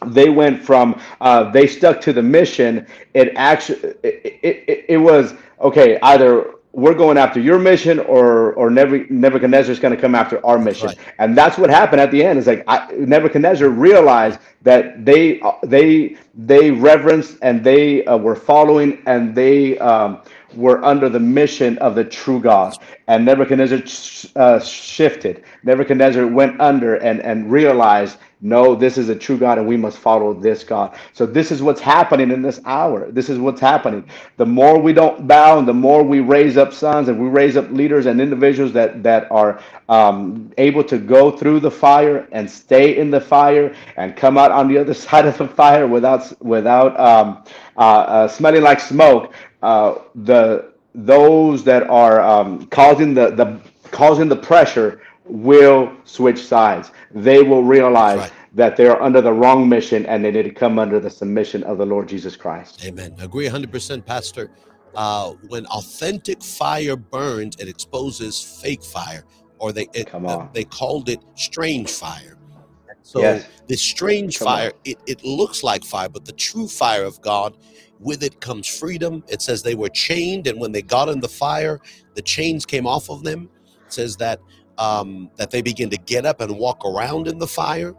[0.07, 4.97] they went from uh, they stuck to the mission it actually it, it, it, it
[4.99, 10.15] was okay either we're going after your mission or or Nebuchadnezzar is going to come
[10.15, 10.89] after our mission.
[10.89, 10.99] Right.
[11.19, 12.39] And that's what happened at the end.
[12.39, 19.03] It's like I, Nebuchadnezzar realized that they they they reverenced and they uh, were following
[19.07, 20.21] and they um,
[20.55, 22.77] were under the mission of the true God.
[23.07, 23.81] And Nebuchadnezzar
[24.37, 25.45] uh, shifted.
[25.63, 29.99] Nebuchadnezzar went under and, and realized, no, this is a true God and we must
[29.99, 30.97] follow this God.
[31.13, 33.11] So this is what's happening in this hour.
[33.11, 34.09] This is what's happening.
[34.37, 37.57] The more we don't bow and the more we raise up sons and we raise
[37.57, 42.49] up leaders and individuals that, that are um, able to go through the fire and
[42.49, 46.41] stay in the fire and come out on the other side of the fire without,
[46.41, 47.43] without um,
[47.77, 54.29] uh, uh, smelling like smoke, uh, the those that are um, causing the, the causing
[54.29, 56.91] the pressure will switch sides.
[57.13, 58.33] They will realize right.
[58.55, 61.79] that they're under the wrong mission and they need to come under the submission of
[61.79, 62.85] the Lord Jesus Christ.
[62.85, 63.15] Amen.
[63.19, 64.51] Agree 100%, Pastor.
[64.95, 69.25] Uh, when authentic fire burns, it exposes fake fire,
[69.59, 72.39] or they it, uh, they called it strange fire.
[73.03, 73.47] So yes.
[73.69, 77.57] this strange Come fire, it, it looks like fire, but the true fire of God
[78.01, 79.23] with it comes freedom.
[79.29, 81.79] It says they were chained, and when they got in the fire,
[82.15, 83.51] the chains came off of them.
[83.87, 84.41] It says that
[84.79, 87.95] um, that they begin to get up and walk around in the fire.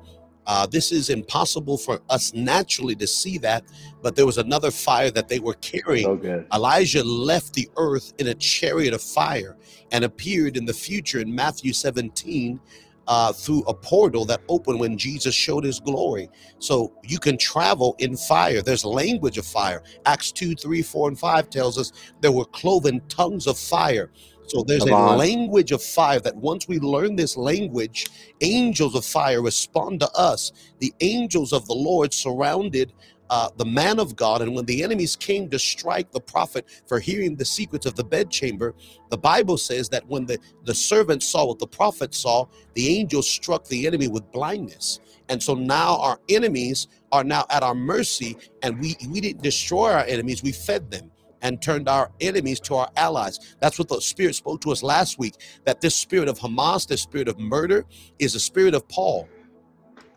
[0.45, 3.65] Uh, this is impossible for us naturally to see that,
[4.01, 6.05] but there was another fire that they were carrying.
[6.05, 6.15] So
[6.53, 9.57] Elijah left the earth in a chariot of fire
[9.91, 12.61] and appeared in the future in Matthew 17
[13.07, 16.29] uh, through a portal that opened when Jesus showed his glory.
[16.59, 18.61] So you can travel in fire.
[18.61, 19.81] There's language of fire.
[20.05, 24.11] Acts 2, 3, 4, and 5 tells us there were cloven tongues of fire.
[24.47, 28.07] So there's a language of fire that once we learn this language,
[28.41, 30.51] angels of fire respond to us.
[30.79, 32.93] The angels of the Lord surrounded
[33.29, 34.41] uh, the man of God.
[34.41, 38.03] And when the enemies came to strike the prophet for hearing the secrets of the
[38.03, 38.73] bedchamber,
[39.09, 43.21] the Bible says that when the, the servant saw what the prophet saw, the angel
[43.21, 45.01] struck the enemy with blindness.
[45.29, 49.91] And so now our enemies are now at our mercy, and we, we didn't destroy
[49.91, 51.11] our enemies, we fed them
[51.41, 53.55] and turned our enemies to our allies.
[53.59, 55.35] That's what the Spirit spoke to us last week
[55.65, 57.85] that this spirit of Hamas, this spirit of murder,
[58.19, 59.27] is a spirit of Paul.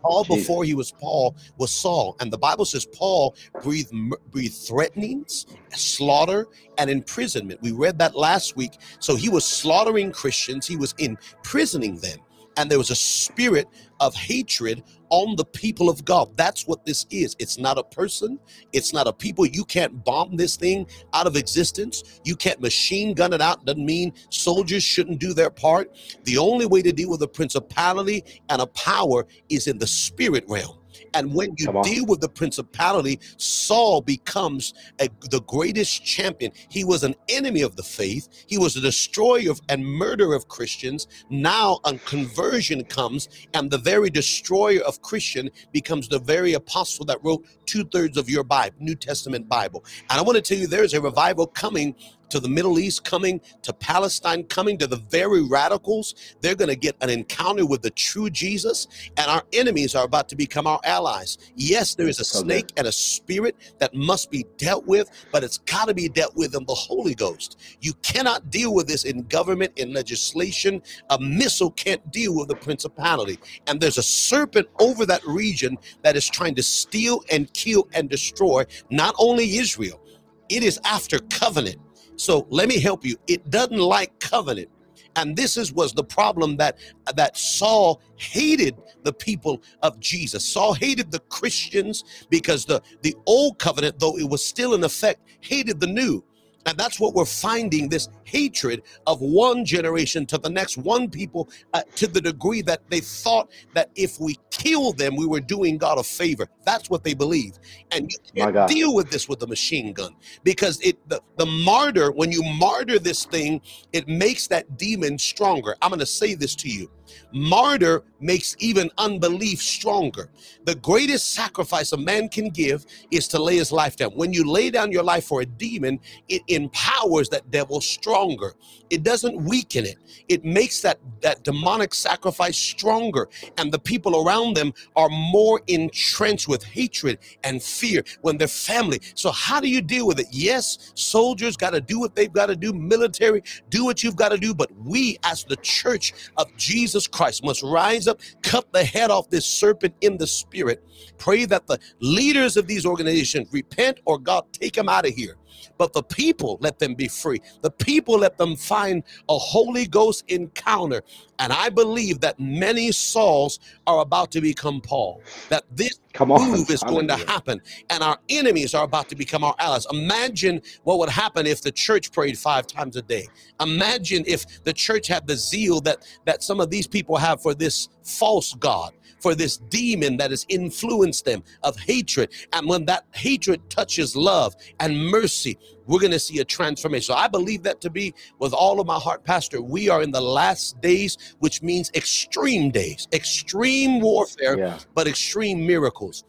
[0.01, 2.15] Paul, before he was Paul, was Saul.
[2.19, 3.93] And the Bible says Paul breathed,
[4.31, 6.47] breathed threatenings, slaughter,
[6.79, 7.61] and imprisonment.
[7.61, 8.79] We read that last week.
[8.99, 12.17] So he was slaughtering Christians, he was imprisoning them
[12.57, 13.67] and there was a spirit
[13.99, 16.35] of hatred on the people of God.
[16.37, 17.35] That's what this is.
[17.39, 18.39] It's not a person,
[18.73, 19.45] it's not a people.
[19.45, 22.21] You can't bomb this thing out of existence.
[22.23, 23.65] You can't machine gun it out.
[23.65, 25.95] Doesn't mean soldiers shouldn't do their part.
[26.23, 30.45] The only way to deal with a principality and a power is in the spirit
[30.47, 30.77] realm.
[31.13, 36.51] And when you deal with the principality, Saul becomes a, the greatest champion.
[36.69, 38.27] He was an enemy of the faith.
[38.47, 41.07] He was a destroyer of, and murderer of Christians.
[41.29, 47.23] Now a conversion comes, and the very destroyer of Christian becomes the very apostle that
[47.23, 49.83] wrote two thirds of your Bible, New Testament Bible.
[50.09, 51.95] And I want to tell you, there's a revival coming
[52.31, 56.15] to the Middle East, coming to Palestine, coming to the very radicals.
[56.41, 60.29] They're going to get an encounter with the true Jesus, and our enemies are about
[60.29, 61.37] to become our allies.
[61.55, 65.59] Yes, there is a snake and a spirit that must be dealt with, but it's
[65.59, 67.59] got to be dealt with in the Holy Ghost.
[67.81, 70.81] You cannot deal with this in government, in legislation.
[71.09, 73.37] A missile can't deal with the principality.
[73.67, 78.09] And there's a serpent over that region that is trying to steal and kill and
[78.09, 80.01] destroy not only Israel,
[80.49, 81.77] it is after covenant.
[82.15, 83.15] So let me help you.
[83.27, 84.69] It doesn't like covenant.
[85.15, 86.77] And this is was the problem that
[87.15, 90.45] that Saul hated the people of Jesus.
[90.45, 95.21] Saul hated the Christians because the the old covenant, though it was still in effect,
[95.41, 96.23] hated the new.
[96.65, 101.49] And that's what we're finding this hatred of one generation to the next, one people
[101.73, 105.77] uh, to the degree that they thought that if we kill them, we were doing
[105.77, 106.47] God a favor.
[106.65, 107.53] That's what they believe.
[107.91, 112.11] And you can't deal with this with a machine gun because it the, the martyr,
[112.11, 113.61] when you martyr this thing,
[113.93, 115.75] it makes that demon stronger.
[115.81, 116.89] I'm going to say this to you.
[117.33, 120.29] Martyr makes even unbelief stronger.
[120.65, 124.11] The greatest sacrifice a man can give is to lay his life down.
[124.11, 125.99] When you lay down your life for a demon,
[126.29, 128.53] it empowers that devil stronger.
[128.89, 129.97] It doesn't weaken it.
[130.29, 136.47] It makes that that demonic sacrifice stronger and the people around them are more entrenched
[136.47, 138.99] with hatred and fear when they're family.
[139.15, 140.27] So how do you deal with it?
[140.31, 144.29] Yes, soldiers got to do what they've got to do, military, do what you've got
[144.29, 148.83] to do, but we as the church of Jesus Christ must rise up, cut the
[148.83, 150.83] head off this serpent in the spirit.
[151.17, 155.37] Pray that the leaders of these organizations repent or God take them out of here
[155.77, 157.41] but the people let them be free.
[157.61, 161.01] The people let them find a Holy Ghost encounter.
[161.41, 165.23] And I believe that many Sauls are about to become Paul.
[165.49, 166.51] That this Come on.
[166.51, 169.87] move is going to happen, and our enemies are about to become our allies.
[169.91, 173.27] Imagine what would happen if the church prayed five times a day.
[173.59, 177.55] Imagine if the church had the zeal that that some of these people have for
[177.55, 182.31] this false god, for this demon that has influenced them of hatred.
[182.53, 185.57] And when that hatred touches love and mercy,
[185.91, 187.03] we're going to see a transformation.
[187.03, 189.61] So I believe that to be with all of my heart, Pastor.
[189.61, 194.79] We are in the last days, which means extreme days, extreme warfare, Yeah.
[194.95, 196.23] but extreme miracles,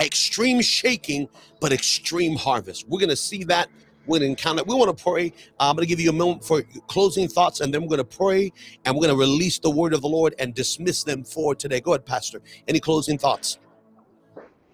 [0.00, 1.28] extreme shaking,
[1.60, 2.88] but extreme harvest.
[2.88, 3.68] We're going to see that.
[4.08, 4.62] Going encounter.
[4.62, 5.32] We want to pray.
[5.58, 8.16] I'm going to give you a moment for closing thoughts, and then we're going to
[8.16, 8.52] pray,
[8.84, 11.80] and we're going to release the word of the Lord and dismiss them for today.
[11.80, 12.40] Go ahead, Pastor.
[12.68, 13.58] Any closing thoughts?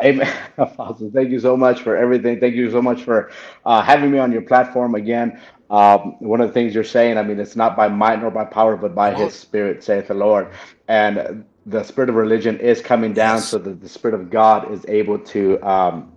[0.03, 0.33] Amen.
[0.59, 2.41] Apostle, thank you so much for everything.
[2.41, 3.31] Thank you so much for
[3.67, 5.41] uh, having me on your platform again.
[5.71, 8.45] Um, one of the things you're saying, I mean, it's not by might nor by
[8.45, 9.15] power, but by.
[9.15, 10.49] His Spirit, saith the Lord.
[10.89, 14.85] And the spirit of religion is coming down, so that the Spirit of God is
[14.89, 16.13] able to um,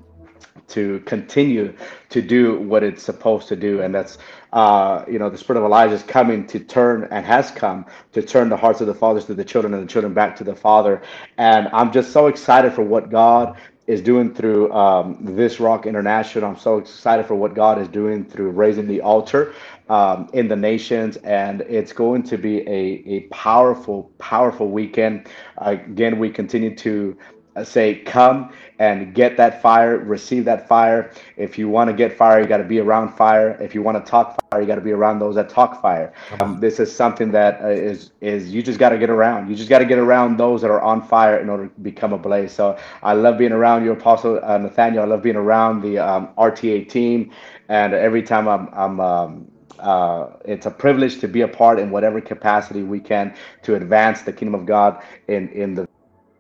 [0.70, 1.76] to continue
[2.10, 4.18] to do what it's supposed to do, and that's
[4.54, 8.22] uh, you know the Spirit of Elijah is coming to turn and has come to
[8.22, 10.56] turn the hearts of the fathers to the children and the children back to the
[10.56, 11.02] Father.
[11.38, 13.58] And I'm just so excited for what God
[13.88, 16.50] is doing through um, this Rock International.
[16.50, 19.54] I'm so excited for what God is doing through raising the altar
[19.90, 25.28] um, in the nations, and it's going to be a, a powerful, powerful weekend.
[25.58, 27.18] again, we continue to
[27.64, 31.12] say, come and get that fire, receive that fire.
[31.38, 33.58] If you want to get fire, you got to be around fire.
[33.62, 36.14] If you want to talk fire, you got to be around those that talk fire.
[36.42, 39.50] Um, this is something that uh, is is you just got to get around.
[39.50, 42.12] You just got to get around those that are on fire in order to become
[42.14, 42.52] a blaze.
[42.52, 45.04] So I love being around you, Apostle uh, Nathaniel.
[45.04, 47.32] I love being around the um, RTA team,
[47.70, 49.00] and every time I'm I'm.
[49.00, 53.76] Um, uh, it's a privilege to be a part in whatever capacity we can to
[53.76, 55.86] advance the kingdom of God in in the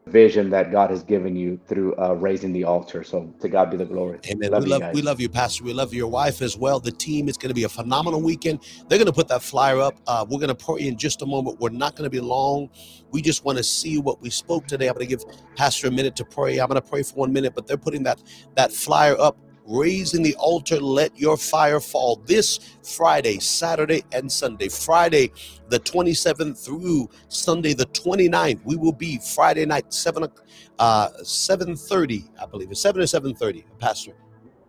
[0.07, 3.03] vision that God has given you through uh, raising the altar.
[3.03, 4.19] So to God be the glory.
[4.29, 4.51] Amen.
[4.51, 5.63] Love we love we love you, Pastor.
[5.63, 6.79] We love your wife as well.
[6.79, 8.59] The team is going to be a phenomenal weekend.
[8.87, 9.99] They're going to put that flyer up.
[10.07, 11.59] Uh, we're going to pray in just a moment.
[11.59, 12.69] We're not going to be long.
[13.11, 14.87] We just want to see what we spoke today.
[14.87, 15.25] I'm going to give
[15.55, 16.59] Pastor a minute to pray.
[16.59, 18.21] I'm going to pray for one minute, but they're putting that
[18.55, 19.37] that flyer up.
[19.65, 24.69] Raising the altar, let your fire fall this Friday, Saturday, and Sunday.
[24.69, 25.31] Friday,
[25.69, 28.61] the 27th through Sunday, the 29th.
[28.63, 30.45] We will be Friday night, 7 o'clock
[30.79, 34.11] uh 7:30 i believe it's 7 or 7:30 pastor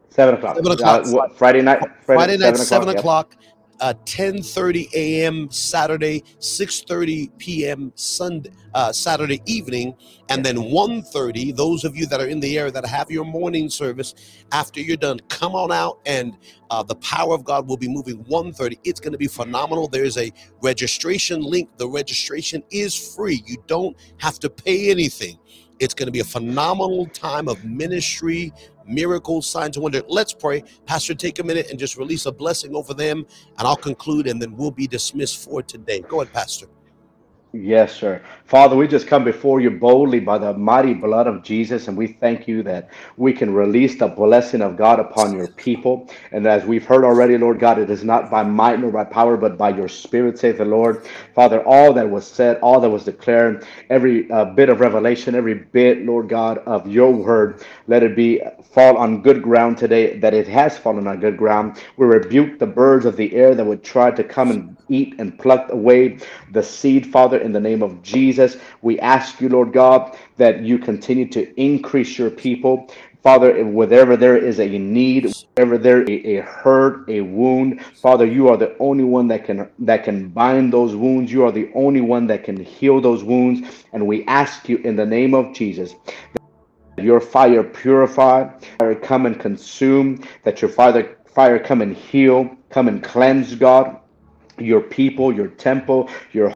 [0.09, 0.57] Seven o'clock.
[0.57, 1.07] 7 o'clock.
[1.07, 1.79] Uh, Friday night.
[2.01, 2.97] friday night 7 yep.
[2.97, 3.37] o'clock
[3.81, 9.95] uh 10:30 a.m saturday 6:30 p.m sunday uh saturday evening
[10.31, 13.71] and then 1:30 those of you that are in the area that have your morning
[13.71, 14.15] service
[14.53, 16.37] after you're done come on out and
[16.71, 19.89] uh, the power of god will be moving 1:30 it's going to be phenomenal.
[19.89, 21.71] There's a registration link.
[21.79, 23.43] The registration is free.
[23.47, 25.39] You don't have to pay anything.
[25.81, 28.53] It's going to be a phenomenal time of ministry
[28.87, 30.63] miracles signs and wonder let's pray.
[30.87, 33.27] Pastor take a minute and just release a blessing over them
[33.59, 36.01] and i'll conclude and then we'll be dismissed for today.
[36.01, 36.67] Go ahead pastor
[37.53, 38.23] Yes, sir.
[38.45, 42.07] Father, we just come before you boldly by the mighty blood of Jesus, and we
[42.07, 46.09] thank you that we can release the blessing of God upon your people.
[46.33, 49.37] And as we've heard already, Lord God, it is not by might nor by power,
[49.37, 51.09] but by your spirit, saith the Lord.
[51.35, 55.55] Father, all that was said, all that was declared, every uh, bit of revelation, every
[55.55, 58.43] bit, Lord God, of your word, let it be
[58.75, 61.83] fall on good ground today, that it has fallen on good ground.
[61.97, 65.39] We rebuke the birds of the air that would try to come and eat and
[65.39, 66.19] pluck away
[66.53, 68.57] the seed, Father, in the name of Jesus.
[68.83, 72.89] We ask you, Lord God, that you continue to increase your people.
[73.23, 78.49] Father, wherever there is a need, wherever there is a hurt, a wound, Father, you
[78.49, 81.33] are the only one that can that can bind those wounds.
[81.33, 83.85] You are the only one that can heal those wounds.
[83.93, 85.95] And we ask you in the name of Jesus
[86.97, 92.49] that your fire purify, fire come and consume, that your fire fire come and heal,
[92.71, 93.99] come and cleanse, God,
[94.59, 96.53] your people, your temple, your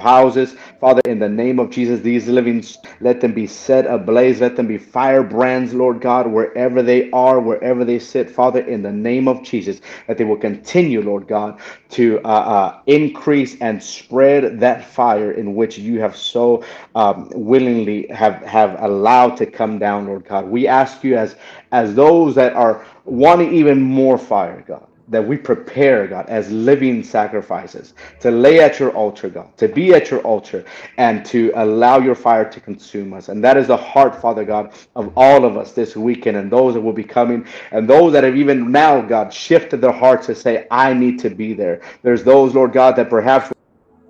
[0.00, 0.56] houses.
[0.80, 2.64] Father, in the name of Jesus, these living,
[3.00, 4.40] let them be set ablaze.
[4.40, 8.30] Let them be firebrands, Lord God, wherever they are, wherever they sit.
[8.30, 11.60] Father, in the name of Jesus, that they will continue, Lord God,
[11.90, 16.64] to uh, uh, increase and spread that fire in which you have so
[16.94, 20.46] um, willingly have, have allowed to come down, Lord God.
[20.46, 21.36] We ask you as,
[21.72, 27.02] as those that are wanting even more fire, God that we prepare, God, as living
[27.02, 30.64] sacrifices to lay at your altar, God, to be at your altar
[30.96, 33.28] and to allow your fire to consume us.
[33.28, 36.74] And that is the heart, Father God, of all of us this weekend and those
[36.74, 40.34] that will be coming and those that have even now, God, shifted their hearts to
[40.34, 41.80] say, I need to be there.
[42.02, 43.52] There's those, Lord God, that perhaps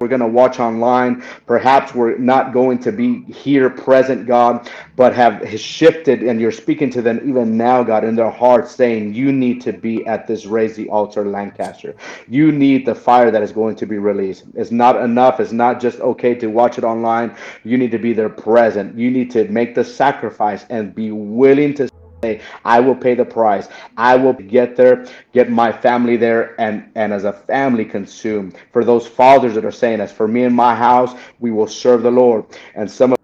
[0.01, 1.23] we're going to watch online.
[1.45, 6.89] Perhaps we're not going to be here present, God, but have shifted and you're speaking
[6.93, 10.47] to them even now, God, in their hearts, saying, You need to be at this
[10.47, 11.95] Raise the Altar Lancaster.
[12.29, 14.45] You need the fire that is going to be released.
[14.55, 15.39] It's not enough.
[15.39, 17.37] It's not just okay to watch it online.
[17.65, 18.97] You need to be there present.
[18.97, 21.91] You need to make the sacrifice and be willing to
[22.64, 23.68] I will pay the price.
[23.97, 28.53] I will get there, get my family there, and and as a family consume.
[28.73, 32.03] For those fathers that are saying, as for me and my house, we will serve
[32.03, 32.45] the Lord.
[32.75, 33.20] And some of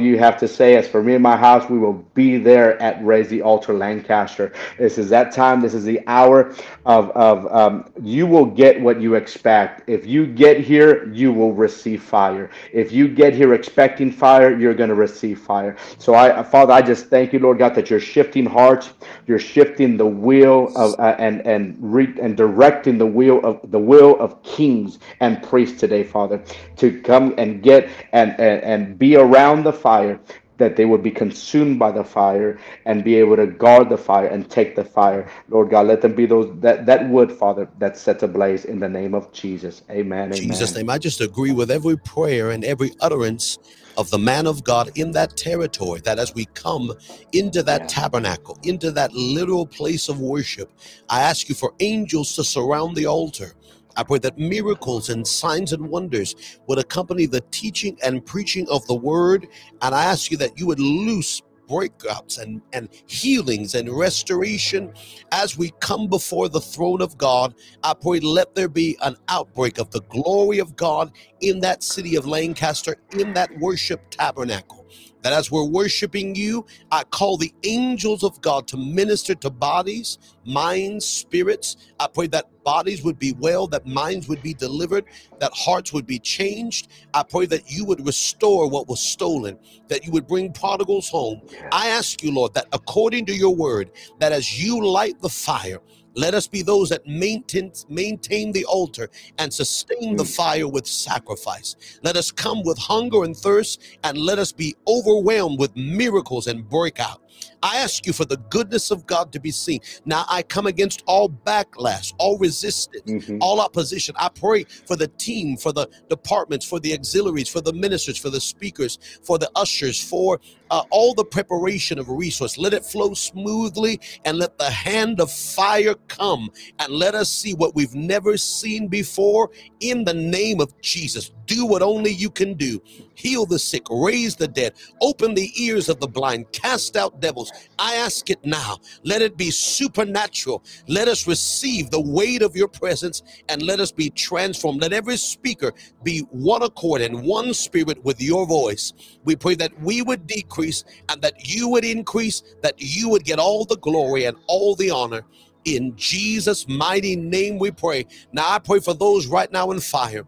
[0.00, 3.04] you have to say, as for me and my house, we will be there at
[3.04, 4.52] Raise the Altar Lancaster.
[4.78, 5.60] This is that time.
[5.60, 6.54] This is the hour
[6.86, 9.88] of, of um, you will get what you expect.
[9.88, 12.50] If you get here, you will receive fire.
[12.72, 15.76] If you get here expecting fire, you're going to receive fire.
[15.98, 18.90] So, I, Father, I just thank you, Lord God, that you're shifting hearts.
[19.26, 23.78] You're shifting the wheel of uh, and and re- and directing the wheel of the
[23.78, 26.42] will of kings and priests today, Father,
[26.76, 30.20] to come and get and and, and be around the fire
[30.58, 34.28] that they would be consumed by the fire and be able to guard the fire
[34.28, 35.30] and take the fire.
[35.48, 38.88] Lord God, let them be those that that wood, Father, that sets ablaze in the
[38.90, 39.82] name of Jesus.
[39.90, 40.28] Amen.
[40.28, 40.76] In Jesus' amen.
[40.76, 40.90] name.
[40.90, 43.58] I just agree with every prayer and every utterance
[43.96, 46.92] of the man of God in that territory that as we come
[47.32, 47.88] into that Yeah.
[47.88, 50.70] tabernacle, into that literal place of worship,
[51.08, 53.54] I ask you for angels to surround the altar.
[53.96, 58.86] I pray that miracles and signs and wonders would accompany the teaching and preaching of
[58.86, 59.48] the word.
[59.82, 64.92] And I ask you that you would loose breakouts and, and healings and restoration
[65.32, 67.54] as we come before the throne of God.
[67.82, 72.16] I pray, let there be an outbreak of the glory of God in that city
[72.16, 74.81] of Lancaster, in that worship tabernacle.
[75.22, 80.18] That as we're worshiping you, I call the angels of God to minister to bodies,
[80.44, 81.76] minds, spirits.
[82.00, 85.04] I pray that bodies would be well, that minds would be delivered,
[85.38, 86.88] that hearts would be changed.
[87.14, 91.42] I pray that you would restore what was stolen, that you would bring prodigals home.
[91.70, 95.80] I ask you, Lord, that according to your word, that as you light the fire,
[96.16, 100.36] let us be those that maintain, maintain the altar and sustain the Mm.
[100.36, 101.76] fire with sacrifice.
[102.04, 106.68] Let us come with hunger and thirst, and let us be overwhelmed with miracles and
[106.68, 107.21] breakout.
[107.62, 109.80] I ask you for the goodness of God to be seen.
[110.04, 113.38] Now I come against all backlash, all resistance, Mhm.
[113.40, 114.14] all opposition.
[114.18, 118.30] I pray for the team, for the departments, for the auxiliaries, for the ministers, for
[118.30, 122.58] the speakers, for the ushers, for uh, all the preparation of resource.
[122.58, 127.54] Let it flow smoothly and let the hand of fire come and let us see
[127.54, 131.32] what we've never seen before in the name of Jesus.
[131.46, 132.82] Do what only you can do.
[133.14, 137.52] Heal the sick, raise the dead, open the ears of the blind, cast out devils.
[137.78, 138.78] I ask it now.
[139.04, 140.64] Let it be supernatural.
[140.88, 144.82] Let us receive the weight of your presence and let us be transformed.
[144.82, 145.72] Let every speaker
[146.04, 148.94] be one accord and one spirit with your voice.
[149.24, 153.40] We pray that we would decrease and that you would increase, that you would get
[153.40, 155.24] all the glory and all the honor.
[155.66, 158.06] In Jesus' mighty name we pray.
[158.32, 160.26] Now I pray for those right now in fire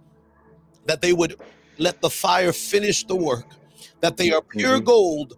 [0.86, 1.36] that they would
[1.78, 3.46] let the fire finish the work,
[4.00, 4.84] that they are pure Mhm.
[4.84, 5.34] gold,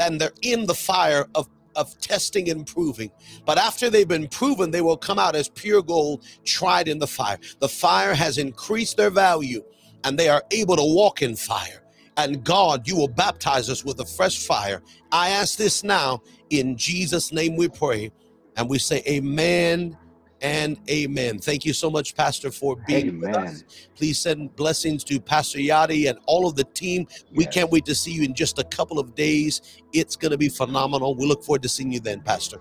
[0.00, 3.10] and they're in the fire of, of testing and proving.
[3.44, 7.06] But after they've been proven, they will come out as pure gold tried in the
[7.06, 7.38] fire.
[7.60, 9.62] The fire has increased their value,
[10.04, 11.82] and they are able to walk in fire.
[12.16, 14.82] And God, you will baptize us with a fresh fire.
[15.12, 18.10] I ask this now in Jesus' name we pray.
[18.56, 19.96] And we say, Amen
[20.42, 21.38] and Amen.
[21.38, 23.64] Thank you so much, Pastor, for being with us.
[23.94, 27.06] Please send blessings to Pastor Yadi and all of the team.
[27.32, 27.54] We Yes.
[27.54, 29.60] can't wait to see you in just a couple of days.
[29.92, 31.14] It's going to be phenomenal.
[31.14, 32.60] We look forward to seeing you then, Pastor.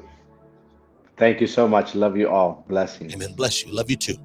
[1.17, 1.95] Thank you so much.
[1.95, 2.65] Love you all.
[2.67, 3.13] Blessings.
[3.13, 3.33] Amen.
[3.33, 3.71] Bless you.
[3.73, 4.15] Love you too.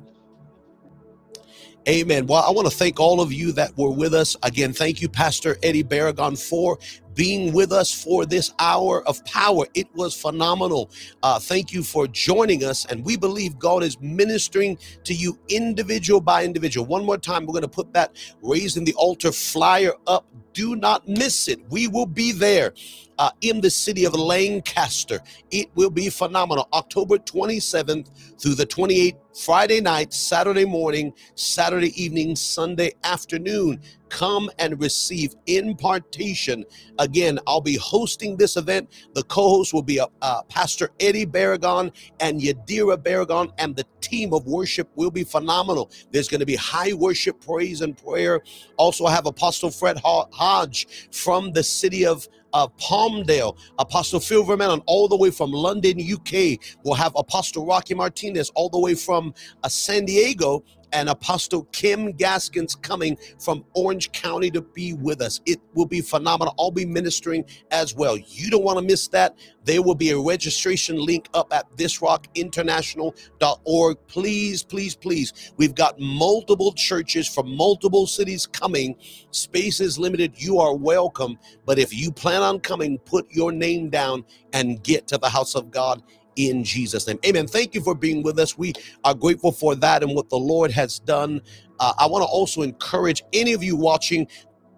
[1.89, 2.27] Amen.
[2.27, 4.37] Well, I want to thank all of you that were with us.
[4.43, 6.79] Again, thank you, Pastor Eddie Barragon, for
[7.15, 9.67] being with us for this hour of power.
[9.75, 10.91] It was phenomenal.
[11.23, 12.87] Uh, thank you for joining us.
[12.87, 16.87] And we believe God is ministering to you individual by individual.
[16.87, 20.27] One more time, we're going to put that raising the altar flyer up.
[20.53, 21.61] Do not miss it.
[21.71, 22.73] We will be there
[23.19, 25.21] uh, in the city of Lancaster.
[25.51, 26.69] It will be phenomenal.
[26.73, 28.11] October 27th
[28.41, 33.81] through the 28th, Friday night, Saturday morning, Saturday evening, Sunday afternoon.
[34.15, 36.65] Come and receive impartation.
[37.01, 38.89] Again, I'll be hosting this event.
[39.15, 41.91] The co host will be uh, Pastor Eddie Barragon
[42.21, 45.91] and Yadira Barragon, and the team of worship will be phenomenal.
[46.13, 48.41] There's going to be high worship, praise, and prayer.
[48.77, 54.83] Also, I have Apostle Fred Hodge from the city of uh, Palmdale, Apostle Phil Vermeulen,
[54.87, 56.59] all the way from London, UK.
[56.85, 59.35] We'll have Apostle Rocky Martinez, all the way from
[59.65, 65.41] uh, San Diego, and Apostle Kim Gaskins coming from Orange County to be with us.
[65.45, 66.55] It will be phenomenal.
[66.59, 68.17] I'll be ministering as well.
[68.17, 69.37] You don't want to miss that.
[69.65, 73.99] There will be a registration link up at thisrockinternational.org.
[74.09, 75.53] Please, please, please.
[75.59, 78.97] We've got multiple churches from multiple cities coming.
[79.33, 80.41] Space is limited.
[80.43, 81.39] You are welcome.
[81.67, 85.55] But if you plan on coming, put your name down and get to the house
[85.57, 86.03] of God
[86.37, 87.19] in Jesus' name.
[87.27, 87.47] Amen.
[87.47, 88.57] Thank you for being with us.
[88.59, 88.73] We
[89.05, 91.41] are grateful for that and what the Lord has done.
[91.81, 94.27] Uh, I want to also encourage any of you watching.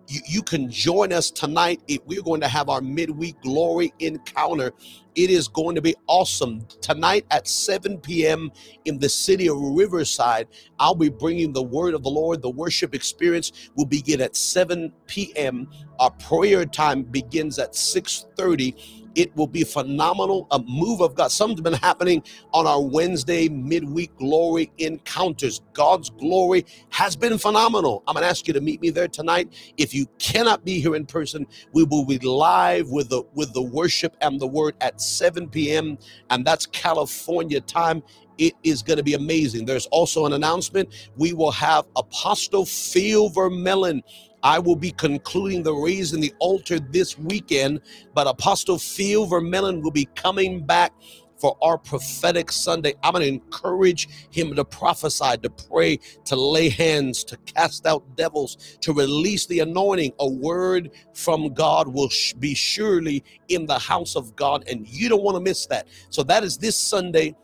[0.08, 1.80] You, you can join us tonight.
[1.88, 4.72] If we're going to have our midweek glory encounter.
[5.16, 6.66] It is going to be awesome.
[6.80, 8.52] Tonight at 7 p.m.
[8.84, 10.48] in the city of Riverside,
[10.78, 12.42] I'll be bringing the word of the Lord.
[12.42, 15.68] The worship experience will begin at 7 p.m.
[16.00, 20.48] Our prayer time begins at 6:30 it will be phenomenal.
[20.52, 21.32] A move of God.
[21.32, 25.62] Something's been happening on our Wednesday midweek glory encounters.
[25.74, 28.04] God's glory has been phenomenal.
[28.08, 29.52] I'm going to ask you to meet me there tonight.
[29.78, 33.62] If you cannot be here in person, we will be live with the with the
[33.62, 35.98] worship and the word at 7 p.m.
[36.30, 38.02] and that's California time.
[38.38, 39.66] It is going to be amazing.
[39.66, 40.90] There's also an announcement.
[41.16, 44.02] We will have Apostle Phil Vermeulen
[44.46, 47.80] I will be concluding the raising the altar this weekend,
[48.14, 50.92] but Apostle Phil Vermeulen will be coming back
[51.36, 52.94] for our prophetic Sunday.
[53.02, 58.04] I'm going to encourage him to prophesy, to pray, to lay hands, to cast out
[58.16, 60.12] devils, to release the anointing.
[60.20, 65.24] A word from God will be surely in the house of God, and you don't
[65.24, 65.88] want to miss that.
[66.10, 67.34] So that is this Sunday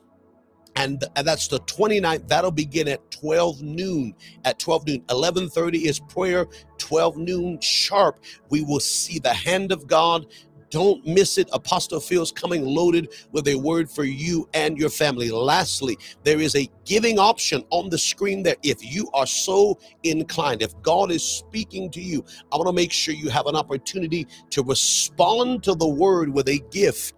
[0.76, 4.14] and, and that's the 29th that'll begin at 12 noon
[4.44, 6.46] at 12 noon 11:30 is prayer
[6.78, 8.18] 12 noon sharp
[8.48, 10.26] we will see the hand of God
[10.72, 11.50] don't miss it.
[11.52, 15.30] Apostle Phil's coming loaded with a word for you and your family.
[15.30, 18.56] Lastly, there is a giving option on the screen there.
[18.62, 22.90] If you are so inclined, if God is speaking to you, I want to make
[22.90, 27.12] sure you have an opportunity to respond to the word with a gift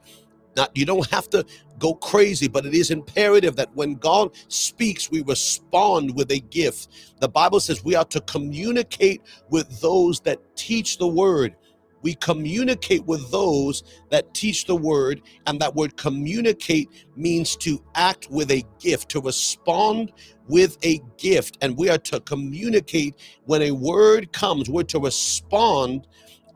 [0.56, 1.44] now, you don't have to
[1.78, 6.88] go crazy, but it is imperative that when God speaks, we respond with a gift.
[7.20, 11.56] The Bible says we are to communicate with those that teach the word.
[12.02, 18.30] We communicate with those that teach the word, and that word communicate means to act
[18.30, 20.12] with a gift, to respond
[20.46, 21.56] with a gift.
[21.62, 23.14] And we are to communicate
[23.46, 26.06] when a word comes, we're to respond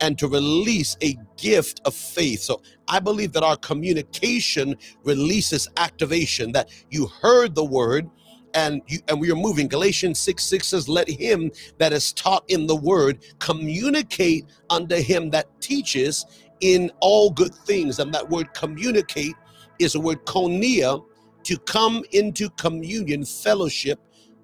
[0.01, 2.41] and to release a gift of faith.
[2.41, 8.09] So I believe that our communication releases activation, that you heard the word
[8.53, 9.67] and you and we are moving.
[9.67, 15.29] Galatians 6 6 says, Let him that is taught in the word communicate unto him
[15.31, 16.25] that teaches
[16.61, 17.99] in all good things.
[17.99, 19.35] And that word communicate
[19.79, 21.03] is a word konia
[21.43, 23.99] to come into communion, fellowship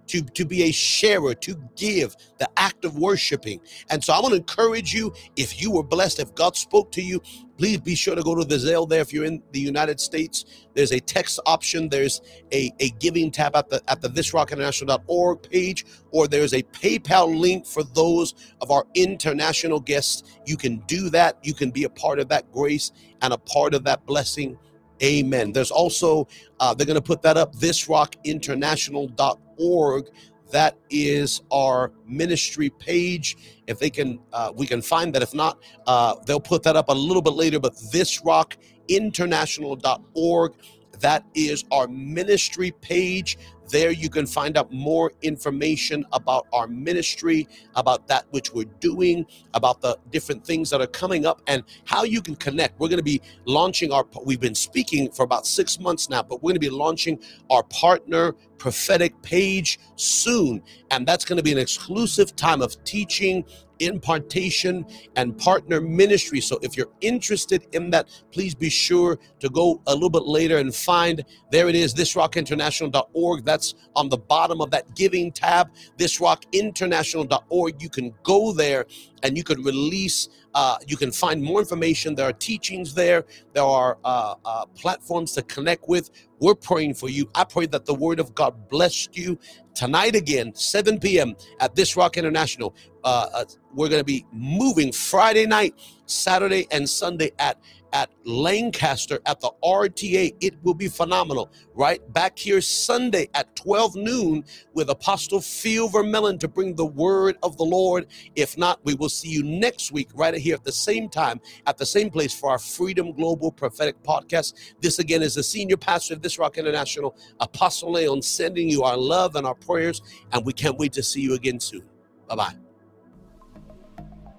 [0.07, 3.59] to, to be a sharer, to give, the act of worshiping.
[3.89, 7.01] And so I want to encourage you if you were blessed, if God spoke to
[7.01, 7.21] you,
[7.57, 9.01] please be sure to go to the Zelle there.
[9.01, 13.55] If you're in the United States, there's a text option, there's a, a giving tab
[13.55, 18.85] at the at the thisrockinternational.org page, or there's a PayPal link for those of our
[18.93, 20.23] international guests.
[20.45, 21.37] You can do that.
[21.43, 22.91] You can be a part of that grace
[23.21, 24.57] and a part of that blessing.
[25.03, 25.51] Amen.
[25.51, 26.27] There's also,
[26.59, 30.07] uh, they're going to put that up, thisrockinternational.org org.
[30.51, 33.35] That is our ministry page.
[33.67, 35.23] If they can, uh, we can find that.
[35.23, 37.59] If not, uh, they'll put that up a little bit later.
[37.59, 40.53] But thisrockinternational.org.
[40.99, 43.37] That is our ministry page.
[43.69, 49.25] There you can find out more information about our ministry, about that which we're doing,
[49.53, 52.79] about the different things that are coming up, and how you can connect.
[52.79, 56.43] We're going to be launching our, we've been speaking for about six months now, but
[56.43, 60.61] we're going to be launching our partner prophetic page soon.
[60.91, 63.45] And that's going to be an exclusive time of teaching
[63.79, 64.85] impartation
[65.15, 66.39] and partner ministry.
[66.39, 70.57] So if you're interested in that, please be sure to go a little bit later
[70.57, 73.45] and find there it is, thisrockinternational.org.
[73.45, 77.81] That's on the bottom of that giving tab, thisrockinternational.org.
[77.81, 78.85] You can go there
[79.23, 82.15] and you could release uh, you can find more information.
[82.15, 83.25] There are teachings there.
[83.53, 86.09] There are uh, uh, platforms to connect with.
[86.39, 87.29] We're praying for you.
[87.35, 89.37] I pray that the word of God blessed you
[89.73, 91.35] tonight again, 7 p.m.
[91.59, 92.73] at This Rock International.
[93.03, 95.75] Uh, uh, we're going to be moving Friday night,
[96.05, 97.59] Saturday, and Sunday at
[97.95, 100.35] at Lancaster at the RTA.
[100.41, 101.49] It will be phenomenal.
[101.73, 104.43] Right back here Sunday at 12 noon
[104.73, 108.07] with Apostle Phil Vermeulen to bring the word of the Lord.
[108.35, 111.77] If not, we will see you next week right here at the same time at
[111.77, 114.55] the same place for our Freedom Global Prophetic Podcast.
[114.81, 118.97] This again is the senior pastor of This Rock International, Apostle Leon, sending you our
[118.97, 120.01] love and our prayers,
[120.33, 121.87] and we can't wait to see you again soon.
[122.27, 122.64] Bye bye.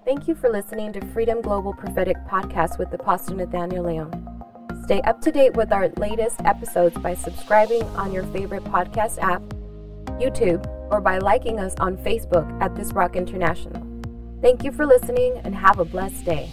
[0.07, 4.79] Thank you for listening to Freedom Global Prophetic Podcast with Apostle Nathaniel Leon.
[4.85, 9.41] Stay up to date with our latest episodes by subscribing on your favorite podcast app,
[10.17, 13.85] YouTube, or by liking us on Facebook at This Rock International.
[14.41, 16.49] Thank you for listening and have a blessed day.